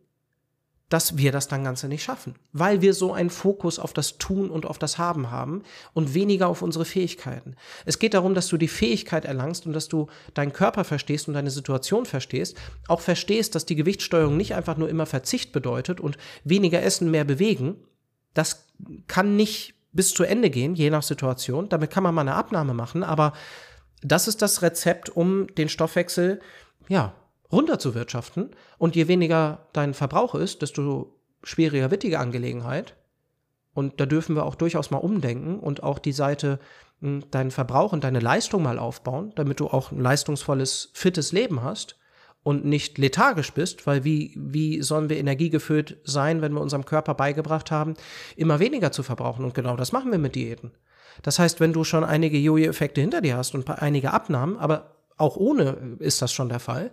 dass 0.89 1.17
wir 1.17 1.31
das 1.31 1.47
dann 1.47 1.63
Ganze 1.63 1.87
nicht 1.87 2.03
schaffen, 2.03 2.35
weil 2.53 2.81
wir 2.81 2.93
so 2.93 3.11
einen 3.11 3.31
Fokus 3.31 3.79
auf 3.79 3.91
das 3.91 4.17
Tun 4.19 4.51
und 4.51 4.67
auf 4.67 4.77
das 4.77 4.97
Haben 4.99 5.31
haben 5.31 5.63
und 5.93 6.13
weniger 6.13 6.47
auf 6.47 6.61
unsere 6.61 6.85
Fähigkeiten. 6.85 7.55
Es 7.85 7.97
geht 7.97 8.13
darum, 8.13 8.35
dass 8.35 8.47
du 8.47 8.57
die 8.57 8.67
Fähigkeit 8.67 9.25
erlangst 9.25 9.65
und 9.65 9.73
dass 9.73 9.87
du 9.87 10.07
deinen 10.35 10.53
Körper 10.53 10.83
verstehst 10.83 11.27
und 11.27 11.33
deine 11.33 11.49
Situation 11.49 12.05
verstehst, 12.05 12.57
auch 12.87 13.01
verstehst, 13.01 13.55
dass 13.55 13.65
die 13.65 13.75
Gewichtssteuerung 13.75 14.37
nicht 14.37 14.53
einfach 14.53 14.77
nur 14.77 14.89
immer 14.89 15.07
Verzicht 15.07 15.51
bedeutet 15.53 15.99
und 15.99 16.17
weniger 16.43 16.83
essen, 16.83 17.09
mehr 17.09 17.25
bewegen. 17.25 17.77
Das 18.35 18.67
kann 19.07 19.35
nicht 19.35 19.73
bis 19.91 20.13
zu 20.13 20.23
Ende 20.23 20.51
gehen, 20.51 20.75
je 20.75 20.91
nach 20.91 21.03
Situation. 21.03 21.67
Damit 21.69 21.89
kann 21.89 22.03
man 22.03 22.13
mal 22.13 22.21
eine 22.21 22.35
Abnahme 22.35 22.73
machen, 22.75 23.03
aber 23.03 23.33
das 24.01 24.27
ist 24.27 24.43
das 24.43 24.61
Rezept, 24.61 25.09
um 25.09 25.47
den 25.55 25.69
Stoffwechsel 25.69 26.41
ja, 26.87 27.15
runterzuwirtschaften. 27.55 28.51
Und 28.77 28.95
je 28.95 29.07
weniger 29.07 29.67
dein 29.73 29.93
Verbrauch 29.93 30.35
ist, 30.35 30.61
desto 30.61 31.15
schwieriger 31.43 31.91
wird 31.91 32.03
die 32.03 32.17
Angelegenheit. 32.17 32.95
Und 33.73 33.99
da 33.99 34.05
dürfen 34.05 34.35
wir 34.35 34.45
auch 34.45 34.55
durchaus 34.55 34.89
mal 34.89 34.99
umdenken 34.99 35.59
und 35.59 35.83
auch 35.83 35.99
die 35.99 36.13
Seite 36.13 36.59
hm, 37.01 37.29
deinen 37.31 37.51
Verbrauch 37.51 37.91
und 37.91 38.03
deine 38.03 38.19
Leistung 38.19 38.63
mal 38.63 38.79
aufbauen, 38.79 39.33
damit 39.35 39.59
du 39.59 39.67
auch 39.67 39.91
ein 39.91 39.99
leistungsvolles, 39.99 40.91
fittes 40.93 41.31
Leben 41.31 41.61
hast 41.61 41.97
und 42.41 42.63
nicht 42.63 42.97
lethargisch 42.97 43.51
bist, 43.53 43.85
weil 43.85 44.03
wie, 44.03 44.33
wie 44.37 44.81
sollen 44.81 45.09
wir 45.09 45.17
energiegefüllt 45.17 45.97
sein, 46.03 46.41
wenn 46.41 46.53
wir 46.53 46.61
unserem 46.61 46.85
Körper 46.85 47.15
beigebracht 47.15 47.71
haben, 47.71 47.95
immer 48.35 48.59
weniger 48.59 48.91
zu 48.91 49.03
verbrauchen? 49.03 49.43
Und 49.43 49.53
genau 49.53 49.75
das 49.75 49.91
machen 49.91 50.11
wir 50.11 50.19
mit 50.19 50.35
Diäten. 50.35 50.71
Das 51.21 51.39
heißt, 51.39 51.59
wenn 51.59 51.73
du 51.73 51.83
schon 51.83 52.03
einige 52.03 52.37
Jojo-Effekte 52.37 53.01
hinter 53.01 53.21
dir 53.21 53.35
hast 53.35 53.55
und 53.55 53.69
einige 53.69 54.13
Abnahmen, 54.13 54.57
aber 54.57 54.94
auch 55.17 55.37
ohne 55.37 55.97
ist 55.99 56.21
das 56.21 56.31
schon 56.31 56.49
der 56.49 56.59
Fall, 56.59 56.91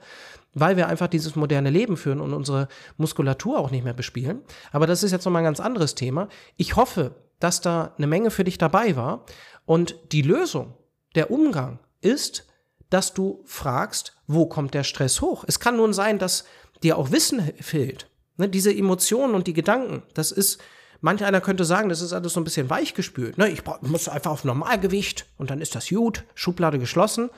weil 0.55 0.77
wir 0.77 0.89
einfach 0.89 1.09
dieses 1.09 1.35
moderne 1.37 1.71
Leben 1.71 1.97
führen 1.97 2.21
und 2.21 2.35
unsere 2.35 2.69
Muskulatur 2.97 3.59
auch 3.59 3.71
nicht 3.71 3.85
mehr 3.85 3.95
bespielen. 3.95 4.43
Aber 4.71 4.87
das 4.87 5.03
ist 5.03 5.13
jetzt 5.13 5.25
nochmal 5.25 5.43
ein 5.43 5.47
ganz 5.47 5.61
anderes 5.61 5.95
Thema. 5.95 6.29
Ich 6.57 6.77
hoffe, 6.77 7.15
dass 7.41 7.61
da 7.61 7.93
eine 7.97 8.07
Menge 8.07 8.31
für 8.31 8.45
dich 8.45 8.59
dabei 8.59 8.97
war. 8.97 9.25
Und 9.65 9.97
die 10.13 10.23
Lösung, 10.23 10.75
der 11.15 11.31
Umgang 11.31 11.79
ist, 12.01 12.47
dass 12.91 13.15
du 13.15 13.43
fragst, 13.47 14.17
wo 14.27 14.47
kommt 14.47 14.75
der 14.75 14.85
Stress 14.85 15.21
hoch? 15.21 15.45
Es 15.47 15.59
kann 15.59 15.77
nun 15.77 15.93
sein, 15.93 16.19
dass 16.19 16.45
dir 16.83 16.99
auch 16.99 17.11
Wissen 17.11 17.41
fehlt. 17.61 18.09
Ne, 18.37 18.49
diese 18.49 18.75
Emotionen 18.75 19.35
und 19.35 19.47
die 19.47 19.53
Gedanken, 19.53 20.03
das 20.15 20.31
ist, 20.31 20.61
manch 21.01 21.25
einer 21.25 21.41
könnte 21.41 21.65
sagen, 21.65 21.89
das 21.89 22.01
ist 22.01 22.13
alles 22.13 22.33
so 22.33 22.41
ein 22.41 22.45
bisschen 22.45 22.71
weichgespült. 22.71 23.39
Ne, 23.39 23.49
ich 23.49 23.63
muss 23.83 24.09
einfach 24.09 24.31
auf 24.31 24.45
Normalgewicht 24.45 25.27
und 25.37 25.51
dann 25.51 25.61
ist 25.61 25.75
das 25.75 25.89
gut, 25.89 26.25
Schublade 26.35 26.79
geschlossen. 26.79 27.31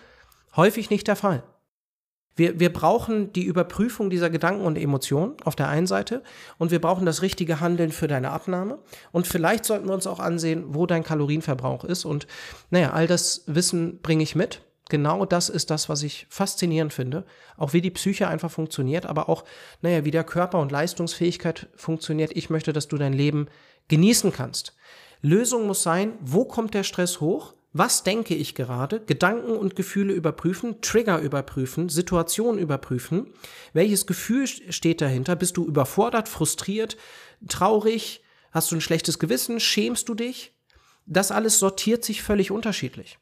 Häufig 0.57 0.91
nicht 0.91 1.09
der 1.09 1.17
Fall. 1.17 1.43
Wir, 2.37 2.59
wir 2.59 2.73
brauchen 2.73 3.33
die 3.33 3.45
Überprüfung 3.45 4.11
dieser 4.11 4.29
Gedanken 4.29 4.65
und 4.65 4.77
Emotionen 4.77 5.37
auf 5.45 5.55
der 5.55 5.69
einen 5.69 5.87
Seite 5.87 6.23
und 6.59 6.73
wir 6.73 6.81
brauchen 6.81 7.07
das 7.07 7.23
richtige 7.23 7.61
Handeln 7.61 7.93
für 7.93 8.09
deine 8.09 8.31
Abnahme. 8.31 8.79
Und 9.13 9.27
vielleicht 9.27 9.65
sollten 9.65 9.87
wir 9.87 9.95
uns 9.95 10.09
auch 10.09 10.19
ansehen, 10.19 10.75
wo 10.75 10.87
dein 10.87 11.05
Kalorienverbrauch 11.05 11.85
ist. 11.85 12.05
Und 12.05 12.27
naja, 12.71 12.93
all 12.93 13.07
das 13.07 13.45
Wissen 13.47 14.01
bringe 14.01 14.25
ich 14.25 14.35
mit. 14.35 14.63
Genau 14.91 15.25
das 15.25 15.49
ist 15.49 15.71
das, 15.71 15.89
was 15.89 16.03
ich 16.03 16.27
faszinierend 16.29 16.93
finde. 16.93 17.25
Auch 17.57 17.73
wie 17.73 17.81
die 17.81 17.91
Psyche 17.91 18.29
einfach 18.29 18.51
funktioniert, 18.51 19.07
aber 19.07 19.29
auch, 19.29 19.45
naja, 19.81 20.05
wie 20.05 20.11
der 20.11 20.25
Körper 20.25 20.59
und 20.61 20.73
Leistungsfähigkeit 20.73 21.69
funktioniert. 21.75 22.33
Ich 22.37 22.51
möchte, 22.51 22.73
dass 22.73 22.89
du 22.89 22.99
dein 22.99 23.13
Leben 23.13 23.47
genießen 23.89 24.33
kannst. 24.33 24.75
Lösung 25.23 25.67
muss 25.67 25.83
sein, 25.83 26.15
wo 26.21 26.45
kommt 26.45 26.75
der 26.75 26.83
Stress 26.83 27.21
hoch? 27.21 27.55
Was 27.75 28.05
denke 28.05 28.37
ich 28.37 28.55
gerade, 28.55 29.01
Gedanken 29.01 29.57
und 29.57 29.75
Gefühle 29.75 30.15
überprüfen, 30.15 30.81
Trigger 30.81 31.19
überprüfen, 31.19 31.89
Situation 31.89 32.57
überprüfen, 32.57 33.35
welches 33.73 34.07
Gefühl 34.07 34.47
steht 34.47 35.01
dahinter, 35.01 35.35
bist 35.35 35.57
du 35.57 35.67
überfordert, 35.67 36.29
frustriert, 36.29 36.97
traurig, 37.49 38.23
hast 38.53 38.71
du 38.71 38.77
ein 38.77 38.81
schlechtes 38.81 39.19
Gewissen, 39.19 39.59
schämst 39.59 40.09
du 40.09 40.15
dich? 40.15 40.55
Das 41.05 41.33
alles 41.33 41.59
sortiert 41.59 42.05
sich 42.05 42.23
völlig 42.23 42.53
unterschiedlich. 42.53 43.19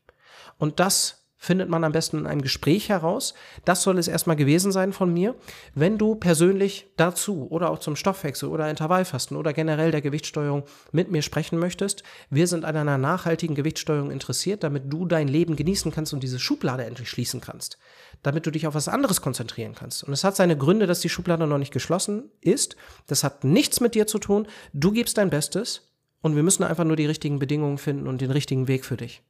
Und 0.58 0.80
das 0.80 1.21
findet 1.42 1.68
man 1.68 1.82
am 1.82 1.90
besten 1.90 2.18
in 2.18 2.26
einem 2.28 2.40
Gespräch 2.40 2.88
heraus. 2.88 3.34
Das 3.64 3.82
soll 3.82 3.98
es 3.98 4.06
erstmal 4.06 4.36
gewesen 4.36 4.70
sein 4.70 4.92
von 4.92 5.12
mir. 5.12 5.34
Wenn 5.74 5.98
du 5.98 6.14
persönlich 6.14 6.86
dazu 6.96 7.48
oder 7.50 7.70
auch 7.70 7.80
zum 7.80 7.96
Stoffwechsel 7.96 8.48
oder 8.48 8.70
Intervallfasten 8.70 9.36
oder 9.36 9.52
generell 9.52 9.90
der 9.90 10.02
Gewichtssteuerung 10.02 10.62
mit 10.92 11.10
mir 11.10 11.20
sprechen 11.20 11.58
möchtest, 11.58 12.04
wir 12.30 12.46
sind 12.46 12.64
an 12.64 12.76
einer 12.76 12.96
nachhaltigen 12.96 13.56
Gewichtssteuerung 13.56 14.12
interessiert, 14.12 14.62
damit 14.62 14.84
du 14.92 15.04
dein 15.04 15.26
Leben 15.26 15.56
genießen 15.56 15.90
kannst 15.90 16.12
und 16.12 16.22
diese 16.22 16.38
Schublade 16.38 16.84
endlich 16.84 17.10
schließen 17.10 17.40
kannst. 17.40 17.76
Damit 18.22 18.46
du 18.46 18.52
dich 18.52 18.68
auf 18.68 18.74
was 18.74 18.86
anderes 18.86 19.20
konzentrieren 19.20 19.74
kannst. 19.74 20.04
Und 20.04 20.12
es 20.12 20.22
hat 20.22 20.36
seine 20.36 20.56
Gründe, 20.56 20.86
dass 20.86 21.00
die 21.00 21.08
Schublade 21.08 21.48
noch 21.48 21.58
nicht 21.58 21.72
geschlossen 21.72 22.30
ist. 22.40 22.76
Das 23.08 23.24
hat 23.24 23.42
nichts 23.42 23.80
mit 23.80 23.96
dir 23.96 24.06
zu 24.06 24.20
tun. 24.20 24.46
Du 24.72 24.92
gibst 24.92 25.18
dein 25.18 25.30
Bestes 25.30 25.92
und 26.20 26.36
wir 26.36 26.44
müssen 26.44 26.62
einfach 26.62 26.84
nur 26.84 26.94
die 26.94 27.06
richtigen 27.06 27.40
Bedingungen 27.40 27.78
finden 27.78 28.06
und 28.06 28.20
den 28.20 28.30
richtigen 28.30 28.68
Weg 28.68 28.84
für 28.84 28.96
dich. 28.96 29.24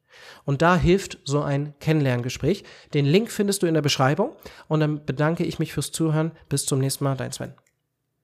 Und 0.44 0.62
da 0.62 0.76
hilft 0.76 1.18
so 1.24 1.42
ein 1.42 1.74
Kennenlerngespräch. 1.80 2.64
Den 2.94 3.06
Link 3.06 3.30
findest 3.30 3.62
du 3.62 3.66
in 3.66 3.74
der 3.74 3.82
Beschreibung. 3.82 4.36
Und 4.68 4.80
dann 4.80 5.04
bedanke 5.04 5.44
ich 5.44 5.58
mich 5.58 5.72
fürs 5.72 5.92
Zuhören. 5.92 6.32
Bis 6.48 6.66
zum 6.66 6.78
nächsten 6.78 7.04
Mal, 7.04 7.16
dein 7.16 7.32
Sven. 7.32 7.54